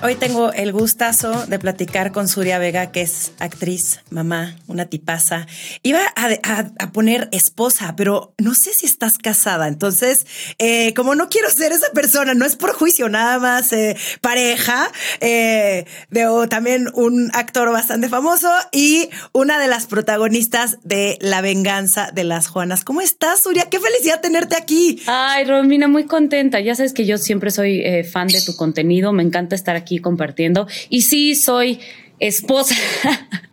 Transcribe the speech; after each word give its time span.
Hoy 0.00 0.14
tengo 0.14 0.52
el 0.52 0.70
gustazo 0.70 1.46
de 1.46 1.58
platicar 1.58 2.12
con 2.12 2.28
Suria 2.28 2.60
Vega, 2.60 2.92
que 2.92 3.00
es 3.00 3.32
actriz, 3.40 3.98
mamá, 4.10 4.54
una 4.68 4.84
tipaza. 4.84 5.48
Iba 5.82 5.98
a, 6.14 6.92
poner 6.92 7.28
esposa, 7.32 7.94
pero 7.96 8.32
no 8.38 8.54
sé 8.54 8.74
si 8.74 8.86
estás 8.86 9.18
casada. 9.18 9.66
Entonces, 9.66 10.24
eh, 10.60 10.94
como 10.94 11.16
no 11.16 11.28
quiero 11.28 11.50
ser 11.50 11.72
esa 11.72 11.90
persona, 11.90 12.34
no 12.34 12.46
es 12.46 12.54
por 12.54 12.74
juicio, 12.74 13.08
nada 13.08 13.40
más 13.40 13.72
eh, 13.72 13.96
pareja. 14.20 14.88
Eh, 15.18 15.84
veo 16.10 16.48
también 16.48 16.88
un 16.94 17.32
actor 17.34 17.72
bastante 17.72 18.08
famoso 18.08 18.48
y 18.70 19.10
una 19.32 19.58
de 19.58 19.66
las 19.66 19.86
protagonistas 19.86 20.78
de 20.84 21.18
La 21.20 21.40
venganza 21.40 22.10
de 22.14 22.22
las 22.22 22.46
Juanas. 22.46 22.84
¿Cómo 22.84 23.00
estás, 23.00 23.40
Suria? 23.40 23.66
Qué 23.68 23.80
felicidad 23.80 24.20
tenerte 24.20 24.54
aquí. 24.54 25.02
Ay, 25.06 25.44
Romina, 25.44 25.88
muy 25.88 26.04
contenta. 26.04 26.60
Ya 26.60 26.76
sabes 26.76 26.92
que 26.92 27.04
yo 27.04 27.18
siempre 27.18 27.50
soy 27.50 27.82
fan 28.04 28.28
de 28.28 28.40
tu 28.42 28.54
contenido. 28.54 29.12
Me 29.12 29.24
encanta 29.24 29.56
estar 29.56 29.74
aquí 29.74 29.87
aquí 29.88 29.98
compartiendo. 30.00 30.68
Y 30.90 31.02
sí, 31.02 31.34
soy 31.34 31.80
esposa 32.20 32.74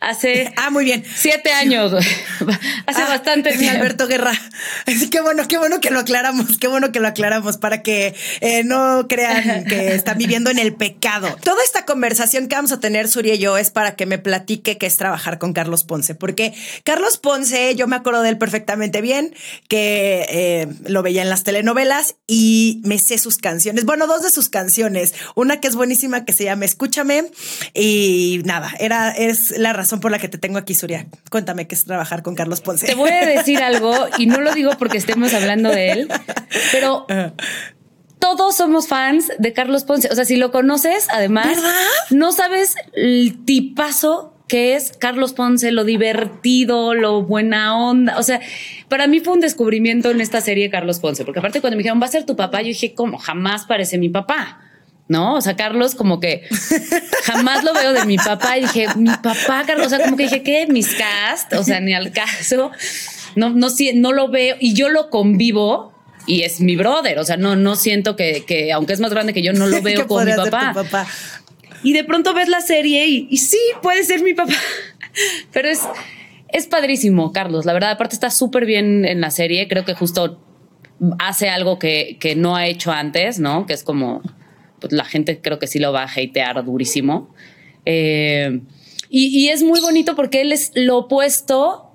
hace 0.00 0.52
ah 0.56 0.70
muy 0.70 0.84
bien. 0.84 1.04
siete 1.14 1.52
años. 1.52 1.92
Hace 2.86 3.02
ah, 3.02 3.08
bastante 3.08 3.56
tiempo. 3.56 3.78
Alberto 3.78 4.06
Guerra. 4.06 4.32
Qué 5.10 5.20
bueno 5.20 5.48
qué 5.48 5.58
bueno 5.58 5.80
que 5.80 5.90
lo 5.90 6.00
aclaramos 6.00 6.58
qué 6.58 6.68
bueno 6.68 6.92
que 6.92 7.00
lo 7.00 7.08
aclaramos 7.08 7.56
para 7.56 7.82
que 7.82 8.14
eh, 8.40 8.62
no 8.64 9.06
crean 9.08 9.64
que 9.64 9.94
están 9.94 10.18
viviendo 10.18 10.50
en 10.50 10.58
el 10.58 10.74
pecado. 10.74 11.36
Toda 11.42 11.62
esta 11.64 11.84
conversación 11.84 12.48
que 12.48 12.56
vamos 12.56 12.72
a 12.72 12.80
tener 12.80 13.08
Suria 13.08 13.34
y 13.34 13.38
yo 13.38 13.58
es 13.58 13.70
para 13.70 13.96
que 13.96 14.06
me 14.06 14.18
platique 14.18 14.78
qué 14.78 14.86
es 14.86 14.96
trabajar 14.96 15.38
con 15.38 15.52
Carlos 15.52 15.84
Ponce 15.84 16.14
porque 16.14 16.54
Carlos 16.84 17.18
Ponce 17.18 17.74
yo 17.74 17.86
me 17.86 17.96
acuerdo 17.96 18.22
de 18.22 18.30
él 18.30 18.38
perfectamente 18.38 19.00
bien 19.00 19.34
que 19.68 20.26
eh, 20.28 20.68
lo 20.86 21.02
veía 21.02 21.22
en 21.22 21.30
las 21.30 21.42
telenovelas 21.42 22.16
y 22.26 22.80
me 22.84 22.98
sé 22.98 23.18
sus 23.18 23.38
canciones. 23.38 23.84
Bueno 23.84 24.06
dos 24.06 24.22
de 24.22 24.30
sus 24.30 24.48
canciones. 24.48 25.14
Una 25.34 25.60
que 25.60 25.68
es 25.68 25.74
buenísima 25.74 26.24
que 26.24 26.32
se 26.32 26.44
llama 26.44 26.64
Escúchame 26.64 27.24
y 27.74 28.42
nada 28.44 28.72
era 28.78 29.10
es 29.10 29.45
la 29.52 29.72
razón 29.72 30.00
por 30.00 30.10
la 30.10 30.18
que 30.18 30.28
te 30.28 30.38
tengo 30.38 30.58
aquí, 30.58 30.74
Suria. 30.74 31.06
Cuéntame 31.30 31.66
qué 31.66 31.74
es 31.74 31.84
trabajar 31.84 32.22
con 32.22 32.34
Carlos 32.34 32.60
Ponce. 32.60 32.86
Te 32.86 32.94
voy 32.94 33.10
a 33.10 33.26
decir 33.26 33.62
algo 33.62 33.94
y 34.18 34.26
no 34.26 34.40
lo 34.40 34.52
digo 34.52 34.72
porque 34.78 34.98
estemos 34.98 35.34
hablando 35.34 35.70
de 35.70 35.92
él, 35.92 36.08
pero 36.72 37.06
todos 38.18 38.56
somos 38.56 38.88
fans 38.88 39.30
de 39.38 39.52
Carlos 39.52 39.84
Ponce. 39.84 40.08
O 40.10 40.14
sea, 40.14 40.24
si 40.24 40.36
lo 40.36 40.50
conoces, 40.50 41.08
además, 41.10 41.58
no 42.10 42.32
sabes 42.32 42.74
el 42.94 43.44
tipazo 43.44 44.32
que 44.48 44.76
es 44.76 44.92
Carlos 44.96 45.32
Ponce, 45.32 45.72
lo 45.72 45.84
divertido, 45.84 46.94
lo 46.94 47.22
buena 47.22 47.76
onda. 47.76 48.18
O 48.18 48.22
sea, 48.22 48.40
para 48.88 49.06
mí 49.06 49.20
fue 49.20 49.34
un 49.34 49.40
descubrimiento 49.40 50.10
en 50.10 50.20
esta 50.20 50.40
serie 50.40 50.70
Carlos 50.70 51.00
Ponce, 51.00 51.24
porque 51.24 51.40
aparte 51.40 51.60
cuando 51.60 51.76
me 51.76 51.82
dijeron, 51.82 52.00
va 52.00 52.06
a 52.06 52.10
ser 52.10 52.24
tu 52.24 52.36
papá, 52.36 52.62
yo 52.62 52.68
dije, 52.68 52.94
¿cómo? 52.94 53.18
Jamás 53.18 53.66
parece 53.66 53.98
mi 53.98 54.08
papá. 54.08 54.60
¿No? 55.08 55.34
O 55.34 55.40
sea, 55.40 55.54
Carlos 55.54 55.94
como 55.94 56.20
que 56.20 56.42
jamás 57.24 57.64
lo 57.64 57.72
veo 57.74 57.92
de 57.92 58.04
mi 58.04 58.16
papá 58.16 58.58
y 58.58 58.62
dije, 58.62 58.86
mi 58.96 59.10
papá, 59.10 59.64
Carlos, 59.66 59.86
o 59.86 59.90
sea, 59.90 60.04
como 60.04 60.16
que 60.16 60.24
dije, 60.24 60.42
¿qué? 60.42 60.66
Mis 60.66 60.94
cast, 60.94 61.52
o 61.52 61.62
sea, 61.62 61.80
ni 61.80 61.94
al 61.94 62.12
caso, 62.12 62.70
no, 63.36 63.50
no, 63.50 63.68
no 63.94 64.12
lo 64.12 64.28
veo 64.28 64.56
y 64.58 64.74
yo 64.74 64.88
lo 64.88 65.10
convivo 65.10 65.92
y 66.26 66.42
es 66.42 66.60
mi 66.60 66.74
brother, 66.74 67.18
o 67.18 67.24
sea, 67.24 67.36
no, 67.36 67.54
no 67.54 67.76
siento 67.76 68.16
que, 68.16 68.44
que 68.44 68.72
aunque 68.72 68.92
es 68.92 69.00
más 69.00 69.12
grande 69.12 69.32
que 69.32 69.42
yo, 69.42 69.52
no 69.52 69.66
lo 69.66 69.80
veo 69.82 70.06
como 70.06 70.24
mi 70.24 70.32
papá. 70.32 70.72
papá. 70.74 71.06
Y 71.82 71.92
de 71.92 72.02
pronto 72.02 72.34
ves 72.34 72.48
la 72.48 72.60
serie 72.60 73.06
y, 73.06 73.28
y 73.30 73.38
sí, 73.38 73.60
puede 73.82 74.02
ser 74.02 74.22
mi 74.22 74.34
papá, 74.34 74.54
pero 75.52 75.68
es, 75.68 75.82
es 76.48 76.66
padrísimo, 76.66 77.32
Carlos, 77.32 77.64
la 77.64 77.72
verdad, 77.72 77.92
aparte 77.92 78.14
está 78.14 78.30
súper 78.30 78.66
bien 78.66 79.04
en 79.04 79.20
la 79.20 79.30
serie, 79.30 79.68
creo 79.68 79.84
que 79.84 79.94
justo 79.94 80.40
hace 81.18 81.48
algo 81.48 81.78
que, 81.78 82.16
que 82.18 82.34
no 82.34 82.56
ha 82.56 82.66
hecho 82.66 82.90
antes, 82.90 83.38
¿no? 83.38 83.66
Que 83.66 83.74
es 83.74 83.84
como 83.84 84.22
la 84.90 85.04
gente 85.04 85.40
creo 85.40 85.58
que 85.58 85.66
sí 85.66 85.78
lo 85.78 85.92
va 85.92 86.02
a 86.02 86.10
hatear 86.10 86.64
durísimo. 86.64 87.34
Eh, 87.84 88.60
y, 89.08 89.48
es 89.48 89.62
muy 89.62 89.80
bonito 89.80 90.16
porque 90.16 90.40
él 90.40 90.52
es 90.52 90.72
lo 90.74 90.98
opuesto 90.98 91.92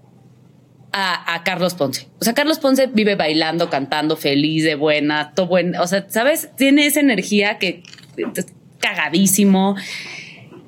a, 0.94 1.42
Carlos 1.44 1.74
Ponce. 1.76 2.08
O 2.20 2.24
sea, 2.24 2.34
Carlos 2.34 2.60
Ponce 2.60 2.88
vive 2.88 3.16
bailando, 3.16 3.70
cantando, 3.70 4.18
feliz, 4.18 4.64
de 4.64 4.76
buena, 4.76 5.34
todo 5.34 5.48
bueno. 5.48 5.82
O 5.82 5.88
sea, 5.88 6.06
¿sabes? 6.10 6.50
Tiene 6.58 6.86
esa 6.86 7.00
energía 7.00 7.58
que 7.58 7.84
es 8.18 8.46
cagadísimo 8.80 9.76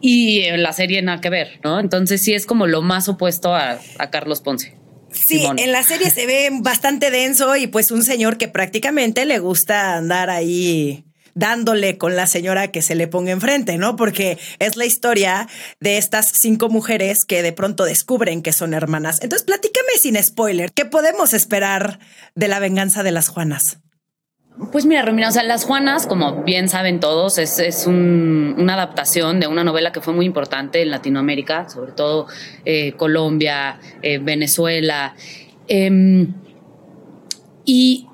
y 0.01 0.41
en 0.41 0.63
la 0.63 0.73
serie 0.73 1.01
nada 1.01 1.21
que 1.21 1.29
ver, 1.29 1.59
¿no? 1.63 1.79
Entonces 1.79 2.21
sí 2.21 2.33
es 2.33 2.45
como 2.45 2.67
lo 2.67 2.81
más 2.81 3.07
opuesto 3.07 3.55
a, 3.55 3.79
Carlos 4.11 4.41
Ponce. 4.41 4.75
Sí, 5.11 5.45
en 5.45 5.71
la 5.71 5.83
serie 5.83 6.09
se 6.09 6.25
ve 6.25 6.49
bastante 6.51 7.11
denso 7.11 7.55
y 7.55 7.67
pues 7.67 7.91
un 7.91 8.03
señor 8.03 8.37
que 8.37 8.47
prácticamente 8.47 9.25
le 9.25 9.39
gusta 9.39 9.95
andar 9.95 10.29
ahí 10.29 11.05
dándole 11.35 11.97
con 11.97 12.15
la 12.15 12.27
señora 12.27 12.69
que 12.69 12.81
se 12.81 12.95
le 12.95 13.07
ponga 13.07 13.31
enfrente, 13.31 13.77
¿no? 13.77 13.95
Porque 13.95 14.37
es 14.59 14.77
la 14.77 14.85
historia 14.85 15.47
de 15.79 15.97
estas 15.97 16.27
cinco 16.27 16.69
mujeres 16.69 17.25
que 17.25 17.41
de 17.41 17.53
pronto 17.53 17.85
descubren 17.85 18.41
que 18.41 18.53
son 18.53 18.73
hermanas. 18.73 19.19
Entonces, 19.21 19.45
platícame 19.45 19.91
sin 19.99 20.21
spoiler, 20.21 20.71
¿qué 20.73 20.85
podemos 20.85 21.33
esperar 21.33 21.99
de 22.35 22.47
la 22.47 22.59
venganza 22.59 23.03
de 23.03 23.11
las 23.11 23.29
Juanas? 23.29 23.79
Pues 24.71 24.85
mira, 24.85 25.01
Romina, 25.01 25.29
o 25.29 25.31
sea, 25.31 25.41
Las 25.43 25.65
Juanas, 25.65 26.05
como 26.05 26.43
bien 26.43 26.69
saben 26.69 26.99
todos, 26.99 27.39
es, 27.39 27.87
una 27.87 28.75
adaptación 28.75 29.39
de 29.39 29.47
una 29.47 29.63
novela 29.63 29.91
que 29.91 29.99
fue 29.99 30.13
muy 30.13 30.27
importante 30.27 30.81
en 30.83 30.91
Latinoamérica, 30.91 31.67
sobre 31.69 31.91
todo 31.91 32.27
eh, 32.63 32.93
Colombia, 32.93 33.79
eh, 34.03 34.19
Venezuela. 34.19 35.15
Em, 35.67 36.35
y 37.65 38.07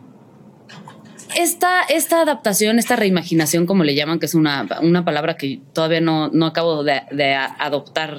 esta, 1.35 1.81
esta 1.83 2.21
adaptación, 2.21 2.79
esta 2.79 2.95
reimaginación, 2.95 3.65
como 3.65 3.83
le 3.83 3.95
llaman, 3.95 4.19
que 4.19 4.25
es 4.25 4.35
una, 4.35 4.67
palabra 5.05 5.37
que 5.37 5.61
todavía 5.73 6.01
no, 6.01 6.29
no 6.29 6.45
acabo 6.45 6.83
de, 6.83 7.01
de, 7.11 7.33
adoptar 7.33 8.17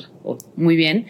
muy 0.57 0.77
bien, 0.77 1.07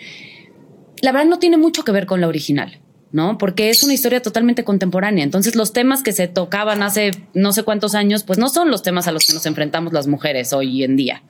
la 1.03 1.13
verdad 1.13 1.27
no 1.27 1.39
tiene 1.39 1.57
mucho 1.57 1.85
que 1.85 1.93
ver 1.93 2.07
con 2.07 2.21
la 2.21 2.29
original. 2.29 2.81
¿no? 3.13 3.39
Porque 3.39 3.71
es 3.71 3.83
una 3.83 3.93
historia 3.93 4.23
totalmente 4.23 4.65
contemporánea. 4.65 5.25
Entonces, 5.25 5.57
los 5.57 5.73
temas 5.73 6.03
que 6.03 6.13
se 6.13 6.29
tocaban 6.29 6.83
hace 6.83 7.11
no 7.35 7.53
sé 7.53 7.65
cuántos 7.65 7.95
años, 7.95 8.23
pues 8.23 8.39
no 8.39 8.49
son 8.49 8.71
los 8.71 8.83
temas 8.83 9.09
a 9.09 9.13
los 9.13 9.27
que 9.27 9.33
nos 9.33 9.47
enfrentamos 9.47 9.93
las 9.93 10.07
mujeres 10.07 10.53
hoy 10.53 10.85
en 10.85 10.97
día, 10.97 11.23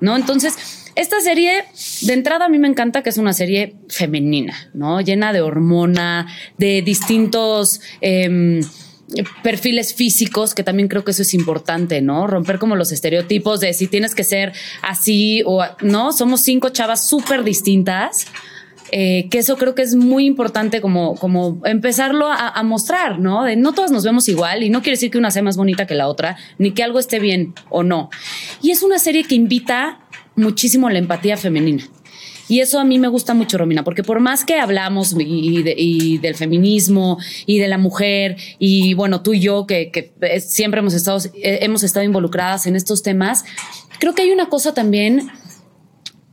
¿no? 0.00 0.16
Entonces, 0.16 0.82
esta 0.94 1.20
serie, 1.20 1.64
de 2.02 2.12
entrada, 2.12 2.46
a 2.46 2.48
mí 2.48 2.58
me 2.58 2.68
encanta 2.68 3.02
que 3.02 3.08
es 3.08 3.16
una 3.16 3.32
serie 3.32 3.76
femenina, 3.88 4.70
¿no? 4.74 5.00
Llena 5.00 5.32
de 5.32 5.40
hormona, 5.40 6.26
de 6.58 6.82
distintos. 6.82 7.80
Em, 8.02 8.60
perfiles 9.42 9.94
físicos, 9.94 10.54
que 10.54 10.62
también 10.62 10.88
creo 10.88 11.04
que 11.04 11.10
eso 11.10 11.22
es 11.22 11.34
importante, 11.34 12.00
¿no? 12.00 12.26
Romper 12.26 12.58
como 12.58 12.76
los 12.76 12.92
estereotipos 12.92 13.60
de 13.60 13.72
si 13.74 13.86
tienes 13.86 14.14
que 14.14 14.24
ser 14.24 14.52
así 14.82 15.42
o 15.46 15.64
no. 15.80 16.12
Somos 16.12 16.42
cinco 16.42 16.70
chavas 16.70 17.06
súper 17.06 17.44
distintas. 17.44 18.26
Eh, 18.94 19.28
que 19.30 19.38
eso 19.38 19.56
creo 19.56 19.74
que 19.74 19.80
es 19.80 19.94
muy 19.94 20.26
importante 20.26 20.82
como, 20.82 21.14
como 21.14 21.62
empezarlo 21.64 22.26
a, 22.30 22.62
mostrar, 22.62 23.18
¿no? 23.18 23.44
De 23.44 23.56
no 23.56 23.72
todas 23.72 23.90
nos 23.90 24.04
vemos 24.04 24.28
igual 24.28 24.62
y 24.62 24.68
no 24.68 24.82
quiere 24.82 24.96
decir 24.96 25.10
que 25.10 25.16
una 25.16 25.30
sea 25.30 25.42
más 25.42 25.56
bonita 25.56 25.86
que 25.86 25.94
la 25.94 26.08
otra, 26.08 26.36
ni 26.58 26.72
que 26.72 26.82
algo 26.82 26.98
esté 26.98 27.18
bien 27.18 27.54
o 27.70 27.82
no. 27.82 28.10
Y 28.60 28.70
es 28.70 28.82
una 28.82 28.98
serie 28.98 29.24
que 29.24 29.34
invita 29.34 30.00
muchísimo 30.36 30.90
la 30.90 30.98
empatía 30.98 31.38
femenina. 31.38 31.84
Y 32.52 32.60
eso 32.60 32.78
a 32.78 32.84
mí 32.84 32.98
me 32.98 33.08
gusta 33.08 33.32
mucho, 33.32 33.56
Romina, 33.56 33.82
porque 33.82 34.02
por 34.02 34.20
más 34.20 34.44
que 34.44 34.60
hablamos 34.60 35.16
y, 35.18 36.18
del 36.18 36.34
feminismo 36.34 37.16
y 37.46 37.58
de 37.58 37.66
la 37.66 37.78
mujer, 37.78 38.36
y 38.58 38.92
bueno, 38.92 39.22
tú 39.22 39.32
y 39.32 39.40
yo 39.40 39.66
que, 39.66 40.12
siempre 40.38 40.80
hemos 40.80 40.92
estado, 40.92 41.18
eh, 41.42 41.60
hemos 41.62 41.82
estado 41.82 42.04
involucradas 42.04 42.66
en 42.66 42.76
estos 42.76 43.02
temas, 43.02 43.46
creo 43.98 44.14
que 44.14 44.20
hay 44.20 44.32
una 44.32 44.50
cosa 44.50 44.74
también 44.74 45.30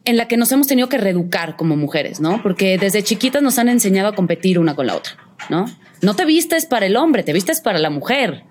en 0.04 0.18
la 0.18 0.28
que 0.28 0.36
nos 0.36 0.52
hemos 0.52 0.68
tenido 0.68 0.90
que 0.90 0.98
reeducar 0.98 1.56
como 1.56 1.78
mujeres, 1.78 2.20
¿no? 2.20 2.44
Porque 2.44 2.78
desde 2.78 3.02
chiquitas 3.02 3.42
nos 3.42 3.58
han 3.58 3.70
enseñado 3.70 4.10
a 4.10 4.14
competir 4.14 4.60
una 4.60 4.76
con 4.76 4.88
la 4.88 4.98
otra, 4.98 5.14
¿no? 5.50 5.68
No 6.02 6.18
te 6.18 6.26
vistes 6.26 6.66
para 6.66 6.86
el 6.88 6.98
hombre, 6.98 7.24
te 7.24 7.32
vistes 7.32 7.62
para 7.62 7.80
la 7.80 7.90
mujer. 7.90 8.44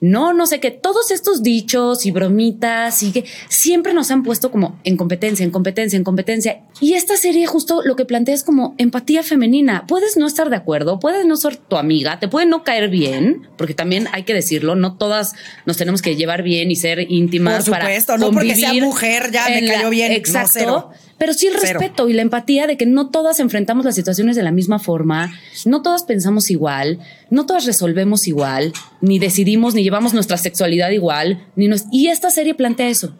No, 0.00 0.32
no 0.32 0.46
sé 0.46 0.60
qué, 0.60 0.70
todos 0.70 1.10
estos 1.10 1.42
dichos 1.42 2.06
y 2.06 2.10
bromitas 2.10 3.02
y 3.02 3.12
que 3.12 3.24
siempre 3.48 3.94
nos 3.94 4.10
han 4.10 4.22
puesto 4.22 4.50
como 4.50 4.78
en 4.84 4.96
competencia, 4.96 5.44
en 5.44 5.50
competencia, 5.50 5.96
en 5.96 6.04
competencia. 6.04 6.60
Y 6.80 6.94
esta 6.94 7.16
serie 7.16 7.46
justo 7.46 7.82
lo 7.84 7.96
que 7.96 8.04
plantea 8.04 8.34
es 8.34 8.44
como 8.44 8.74
empatía 8.78 9.22
femenina. 9.22 9.84
Puedes 9.86 10.16
no 10.16 10.26
estar 10.26 10.50
de 10.50 10.56
acuerdo, 10.56 11.00
puedes 11.00 11.26
no 11.26 11.36
ser 11.36 11.56
tu 11.56 11.76
amiga, 11.76 12.18
te 12.18 12.28
puede 12.28 12.46
no 12.46 12.64
caer 12.64 12.88
bien, 12.88 13.48
porque 13.56 13.74
también 13.74 14.08
hay 14.12 14.22
que 14.22 14.34
decirlo, 14.34 14.74
no 14.74 14.96
todas 14.96 15.34
nos 15.66 15.76
tenemos 15.76 16.02
que 16.02 16.16
llevar 16.16 16.42
bien 16.42 16.70
y 16.70 16.76
ser 16.76 17.10
íntimas 17.10 17.64
Por 17.66 17.76
supuesto, 17.76 18.12
para 18.12 18.18
no 18.18 18.30
porque 18.32 18.54
sea 18.54 18.74
mujer 18.74 19.30
ya 19.32 19.48
me 19.48 19.66
cayó 19.66 19.90
bien. 19.90 20.12
Exacto. 20.12 20.90
Pero 21.18 21.34
sí 21.34 21.48
el 21.48 21.54
respeto 21.54 22.08
y 22.08 22.12
la 22.12 22.22
empatía 22.22 22.66
de 22.66 22.76
que 22.76 22.86
no 22.86 23.10
todas 23.10 23.40
enfrentamos 23.40 23.84
las 23.84 23.96
situaciones 23.96 24.36
de 24.36 24.44
la 24.44 24.52
misma 24.52 24.78
forma, 24.78 25.32
no 25.66 25.82
todas 25.82 26.04
pensamos 26.04 26.50
igual, 26.50 27.00
no 27.28 27.44
todas 27.44 27.66
resolvemos 27.66 28.28
igual, 28.28 28.72
ni 29.00 29.18
decidimos 29.18 29.74
ni 29.74 29.82
llevamos 29.82 30.14
nuestra 30.14 30.36
sexualidad 30.36 30.90
igual, 30.90 31.44
ni 31.56 31.68
y 31.90 32.08
esta 32.08 32.30
serie 32.30 32.54
plantea 32.54 32.88
eso. 32.88 33.14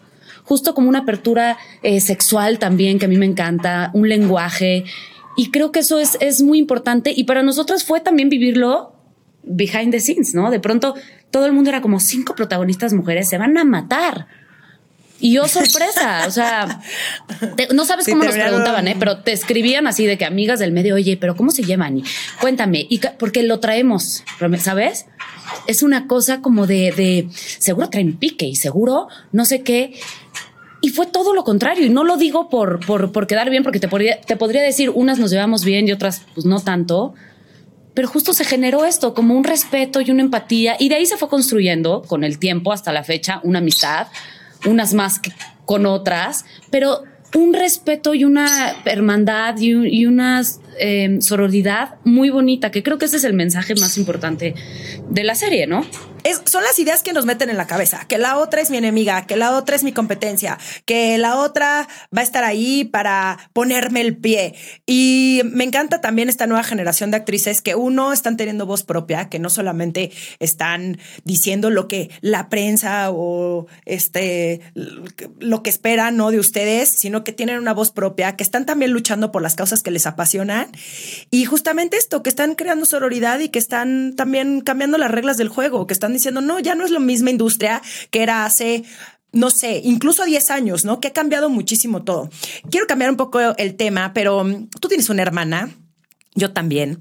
Justo 0.45 0.75
como 0.75 0.89
una 0.89 1.00
apertura 1.00 1.59
eh, 1.83 2.00
sexual 2.00 2.59
también, 2.59 2.99
que 2.99 3.05
a 3.05 3.09
mí 3.09 3.19
me 3.19 3.27
encanta, 3.27 3.91
un 3.93 4.09
lenguaje. 4.09 4.85
Y 5.37 5.51
creo 5.51 5.73
que 5.73 5.81
eso 5.81 5.99
es, 5.99 6.17
es 6.21 6.41
muy 6.41 6.59
importante. 6.59 7.12
Y 7.15 7.25
para 7.25 7.43
nosotros 7.43 7.85
fue 7.85 8.01
también 8.01 8.31
vivirlo 8.31 8.94
behind 9.43 9.91
the 9.91 10.01
scenes, 10.01 10.35
¿no? 10.35 10.51
De 10.51 10.59
pronto 10.59 10.94
todo 11.31 11.44
el 11.44 11.53
mundo 11.53 11.69
era 11.69 11.83
como 11.83 12.01
cinco 12.01 12.35
protagonistas 12.35 12.94
mujeres, 12.94 13.29
se 13.29 13.37
van 13.37 13.59
a 13.59 13.65
matar 13.65 14.27
y 15.20 15.32
yo 15.35 15.49
sorpresa, 15.49 16.25
o 16.26 16.31
sea, 16.31 16.81
no 17.75 17.85
sabes 17.85 18.06
cómo 18.06 18.23
nos 18.23 18.35
preguntaban, 18.35 18.87
¿eh? 18.87 18.97
pero 18.99 19.19
te 19.19 19.32
escribían 19.32 19.87
así 19.87 20.06
de 20.06 20.17
que 20.17 20.25
amigas 20.25 20.61
del 20.61 20.70
medio, 20.70 20.94
oye, 20.94 21.17
pero 21.17 21.37
¿cómo 21.37 21.50
se 21.50 21.65
llaman? 21.65 21.99
Y 21.99 22.05
cuéntame, 22.41 22.87
y 22.88 23.00
porque 23.19 23.43
lo 23.43 23.59
traemos, 23.59 24.23
¿sabes? 24.61 25.06
Es 25.67 25.82
una 25.82 26.06
cosa 26.06 26.41
como 26.41 26.67
de, 26.67 26.93
de, 26.93 27.29
seguro 27.32 27.91
traen 27.91 28.17
pique 28.17 28.47
y 28.47 28.56
seguro 28.56 29.09
no 29.32 29.44
sé 29.44 29.62
qué. 29.62 29.94
Y 30.81 30.91
fue 30.91 31.06
todo 31.06 31.35
lo 31.35 31.43
contrario. 31.43 31.87
Y 31.87 31.88
no 31.88 32.05
lo 32.05 32.17
digo 32.17 32.49
por, 32.49 32.85
por, 32.87 33.11
por 33.11 33.26
quedar 33.26 33.50
bien, 33.50 33.65
porque 33.65 33.81
te 33.81 33.88
podría, 33.88 34.20
te 34.20 34.37
podría 34.37 34.62
decir, 34.62 34.91
unas 34.91 35.19
nos 35.19 35.31
llevamos 35.31 35.65
bien 35.65 35.88
y 35.88 35.93
otras 35.93 36.23
pues 36.35 36.47
no 36.47 36.61
tanto. 36.61 37.15
Pero 37.94 38.06
justo 38.06 38.32
se 38.32 38.44
generó 38.44 38.85
esto, 38.85 39.12
como 39.12 39.35
un 39.35 39.43
respeto 39.43 40.00
y 40.00 40.11
una 40.12 40.23
empatía. 40.23 40.76
Y 40.79 40.88
de 40.88 40.97
ahí 40.97 41.06
se 41.06 41.17
fue 41.17 41.29
construyendo 41.29 42.03
con 42.03 42.23
el 42.23 42.38
tiempo 42.38 42.73
hasta 42.73 42.93
la 42.93 43.03
fecha 43.03 43.41
una 43.43 43.59
amistad 43.59 44.06
unas 44.66 44.94
más 44.94 45.19
que 45.19 45.32
con 45.64 45.87
otras, 45.87 46.44
pero 46.70 47.02
un 47.34 47.52
respeto 47.52 48.14
y 48.14 48.25
una 48.25 48.76
hermandad 48.84 49.56
y, 49.58 50.06
una 50.06 50.43
eh, 50.79 51.19
sororidad 51.21 51.97
muy 52.05 52.31
bonita, 52.31 52.71
que 52.71 52.83
creo 52.83 52.99
que 52.99 53.07
ese 53.07 53.17
es 53.17 53.25
el 53.25 53.35
mensaje 53.35 53.75
más 53.75 53.99
importante 53.99 54.55
de 55.09 55.25
la 55.25 55.35
serie, 55.35 55.67
¿no? 55.67 55.85
son 56.45 56.63
las 56.63 56.79
ideas 56.79 57.03
que 57.03 57.13
nos 57.13 57.25
meten 57.25 57.51
en 57.51 57.57
la 57.57 57.67
cabeza, 57.67 58.05
que 58.07 58.19
la 58.19 58.39
otra 58.39 58.61
es 58.61 58.71
mi 58.71 58.77
enemiga, 58.77 59.27
que 59.27 59.37
la 59.37 59.57
otra 59.57 59.77
es 59.77 59.85
mi 59.85 59.93
competencia, 59.93 60.59
que 60.85 61.19
la 61.19 61.37
otra 61.37 61.89
va 62.15 62.21
a 62.21 62.25
estar 62.25 62.45
ahí 62.45 62.85
para 62.85 63.39
ponerme 63.53 64.01
el 64.01 64.17
pie. 64.17 64.55
Y 64.87 65.43
me 65.45 65.65
encanta 65.65 66.01
también 66.01 66.29
esta 66.29 66.47
nueva 66.47 66.65
generación 66.65 67.11
de 67.11 67.19
actrices 67.19 67.63
que 67.63 67.75
uno 67.75 68.13
están 68.13 68.37
teniendo 68.37 68.67
voz 68.67 68.83
propia, 68.83 69.29
que 69.29 69.39
no 69.39 69.51
solamente 69.51 70.11
están 70.39 70.99
diciendo 71.25 71.71
lo 71.71 71.89
que 71.89 72.11
la 72.21 72.49
prensa 72.49 73.11
o 73.11 73.67
este 73.85 74.61
lo 74.75 75.63
que 75.63 75.71
esperan 75.71 76.17
¿no? 76.17 76.31
de 76.31 76.39
ustedes, 76.39 76.91
sino 76.91 77.25
que 77.25 77.33
tienen 77.33 77.59
una 77.59 77.75
voz 77.75 77.91
propia, 77.91 78.37
que 78.37 78.43
están 78.43 78.67
también 78.67 78.93
luchando 78.93 79.33
por 79.33 79.43
las 79.43 79.55
causas 79.55 79.83
que 79.83 79.91
les 79.91 80.07
apasionan. 80.07 80.68
Y 81.31 81.44
justamente 81.44 81.97
esto, 81.97 82.23
que 82.23 82.31
están 82.31 82.55
creando 82.55 82.87
sororidad 82.87 83.41
y 83.41 83.49
que 83.49 83.59
están 83.59 84.15
también 84.17 84.61
cambiando 84.61 84.99
las 84.99 85.11
reglas 85.11 85.37
del 85.37 85.49
juego, 85.49 85.87
que 85.87 85.94
están 85.94 86.12
diciendo, 86.12 86.41
no, 86.41 86.59
ya 86.59 86.75
no 86.75 86.85
es 86.85 86.91
la 86.91 87.00
misma 87.00 87.31
industria 87.31 87.82
que 88.11 88.23
era 88.23 88.44
hace 88.44 88.85
no 89.31 89.50
sé, 89.50 89.82
incluso 89.85 90.25
10 90.25 90.50
años, 90.50 90.85
¿no? 90.85 91.00
Que 91.00 91.09
ha 91.09 91.12
cambiado 91.12 91.50
muchísimo 91.50 92.03
todo. 92.03 92.31
Quiero 92.70 92.87
cambiar 92.87 93.11
un 93.11 93.17
poco 93.17 93.41
el 93.56 93.76
tema, 93.76 94.12
pero 94.15 94.43
mm, 94.43 94.69
tú 94.81 94.88
tienes 94.88 95.11
una 95.11 95.23
hermana, 95.23 95.70
yo 96.35 96.53
también. 96.53 96.99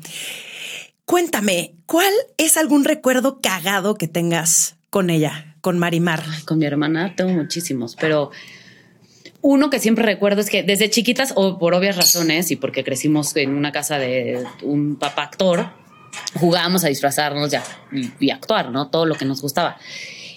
Cuéntame, 1.05 1.75
¿cuál 1.85 2.11
es 2.37 2.57
algún 2.57 2.83
recuerdo 2.83 3.39
cagado 3.39 3.95
que 3.95 4.09
tengas 4.09 4.75
con 4.89 5.09
ella, 5.09 5.55
con 5.61 5.79
Marimar? 5.79 6.23
con 6.45 6.59
mi 6.59 6.65
hermana 6.65 7.15
tengo 7.15 7.31
muchísimos, 7.31 7.95
pero 7.95 8.31
uno 9.47 9.69
que 9.69 9.79
siempre 9.79 10.03
recuerdo 10.03 10.41
es 10.41 10.49
que 10.49 10.61
desde 10.61 10.89
chiquitas, 10.89 11.31
o 11.37 11.57
por 11.57 11.73
obvias 11.73 11.95
razones, 11.95 12.51
y 12.51 12.57
porque 12.57 12.83
crecimos 12.83 13.33
en 13.37 13.55
una 13.55 13.71
casa 13.71 13.97
de 13.97 14.43
un 14.61 14.97
papá 14.97 15.23
actor, 15.23 15.69
jugábamos 16.33 16.83
a 16.83 16.89
disfrazarnos 16.89 17.49
ya 17.49 17.63
y, 18.19 18.29
actuar, 18.29 18.71
¿no? 18.71 18.89
Todo 18.89 19.05
lo 19.05 19.15
que 19.15 19.23
nos 19.23 19.41
gustaba. 19.41 19.77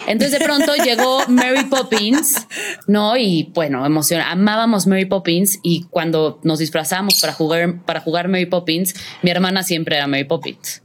Entonces 0.07 0.39
de 0.39 0.45
pronto 0.45 0.77
llegó 0.85 1.27
Mary 1.27 1.65
Poppins, 1.65 2.47
¿no? 2.87 3.17
Y 3.17 3.51
bueno, 3.53 3.85
emoción, 3.85 4.21
amábamos 4.21 4.87
Mary 4.87 5.07
Poppins 5.07 5.59
y 5.65 5.87
cuando 5.91 6.39
nos 6.45 6.61
disfrazamos 6.61 7.21
para 7.21 7.33
jugar, 7.33 7.83
para 7.83 7.99
jugar 7.99 8.29
Mary 8.29 8.47
Poppins, 8.47 8.95
mi 9.23 9.33
hermana 9.33 9.65
siempre 9.65 9.97
era 9.97 10.06
Mary 10.06 10.23
Poppins 10.23 10.83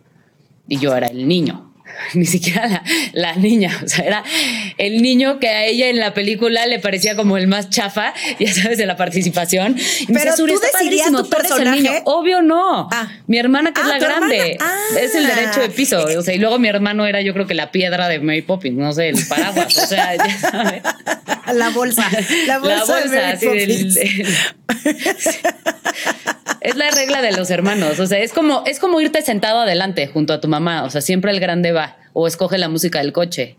y 0.68 0.80
yo 0.80 0.96
era 0.96 1.06
el 1.06 1.28
niño. 1.28 1.75
ni 2.14 2.26
siquiera 2.26 2.84
la, 3.14 3.36
niña, 3.36 3.82
o 3.84 3.88
sea, 3.88 4.06
era 4.06 4.24
el 4.78 5.02
niño 5.02 5.40
que 5.40 5.50
a 5.50 5.66
ella 5.66 5.90
en 5.90 6.00
la 6.00 6.14
película 6.14 6.66
le 6.66 6.80
parecía 6.80 7.16
como 7.16 7.38
el 7.38 7.48
más 7.48 7.70
chafa, 7.70 8.14
ya 8.40 8.54
sabes, 8.54 8.78
de 8.78 8.86
la 8.86 8.98
participación. 8.98 9.76
Pero 10.08 10.36
tú 10.36 10.46
decidías 10.46 11.12
tu 11.12 11.30
personaje. 11.30 12.02
Obvio 12.06 12.42
no. 12.42 12.90
Ah. 12.92 13.12
Mi 13.28 13.38
hermana 13.38 13.74
que 13.74 13.82
es 13.82 13.88
ah, 13.88 13.90
la 13.90 14.00
grande, 14.00 14.58
es 15.00 15.16
el 15.16 15.28
derecho 15.28 15.62
de 15.62 15.70
piso, 15.70 16.06
o 16.18 16.22
sea, 16.22 16.34
y 16.34 16.38
luego 16.38 16.60
mi 16.60 16.68
hermano 16.68 17.06
era 17.06 17.22
yo 17.22 17.34
creo 17.34 17.48
que 17.48 17.54
la 17.54 17.72
piedra 17.72 18.08
de 18.08 18.20
Mary 18.20 18.42
Poppins, 18.42 18.78
no 18.78 18.94
sé, 18.94 19.10
el 19.10 19.26
paraguas, 19.28 19.78
o 19.78 19.88
sea, 19.88 20.16
ya 20.16 20.38
sabes. 20.38 20.82
La 21.54 21.70
bolsa, 21.70 22.10
la 22.48 22.58
bolsa, 22.58 23.02
de 23.02 23.08
Mary 23.08 23.94
es 26.66 26.76
la 26.76 26.90
regla 26.92 27.22
de 27.22 27.32
los 27.32 27.50
hermanos. 27.52 28.00
O 28.00 28.08
sea, 28.08 28.20
es 28.20 28.34
como, 28.34 28.64
es 28.66 28.80
como 28.80 29.00
irte 29.00 29.22
sentado 29.22 29.60
adelante 29.60 30.08
junto 30.08 30.34
a 30.34 30.42
tu 30.42 30.48
mamá. 30.48 30.84
O 30.84 30.90
sea, 30.90 31.02
siempre 31.02 31.32
el 31.32 31.40
grande 31.40 31.72
va 31.72 31.98
o 32.14 32.28
escoge 32.28 32.58
la 32.58 32.70
música 32.70 33.00
del 33.00 33.14
coche. 33.14 33.56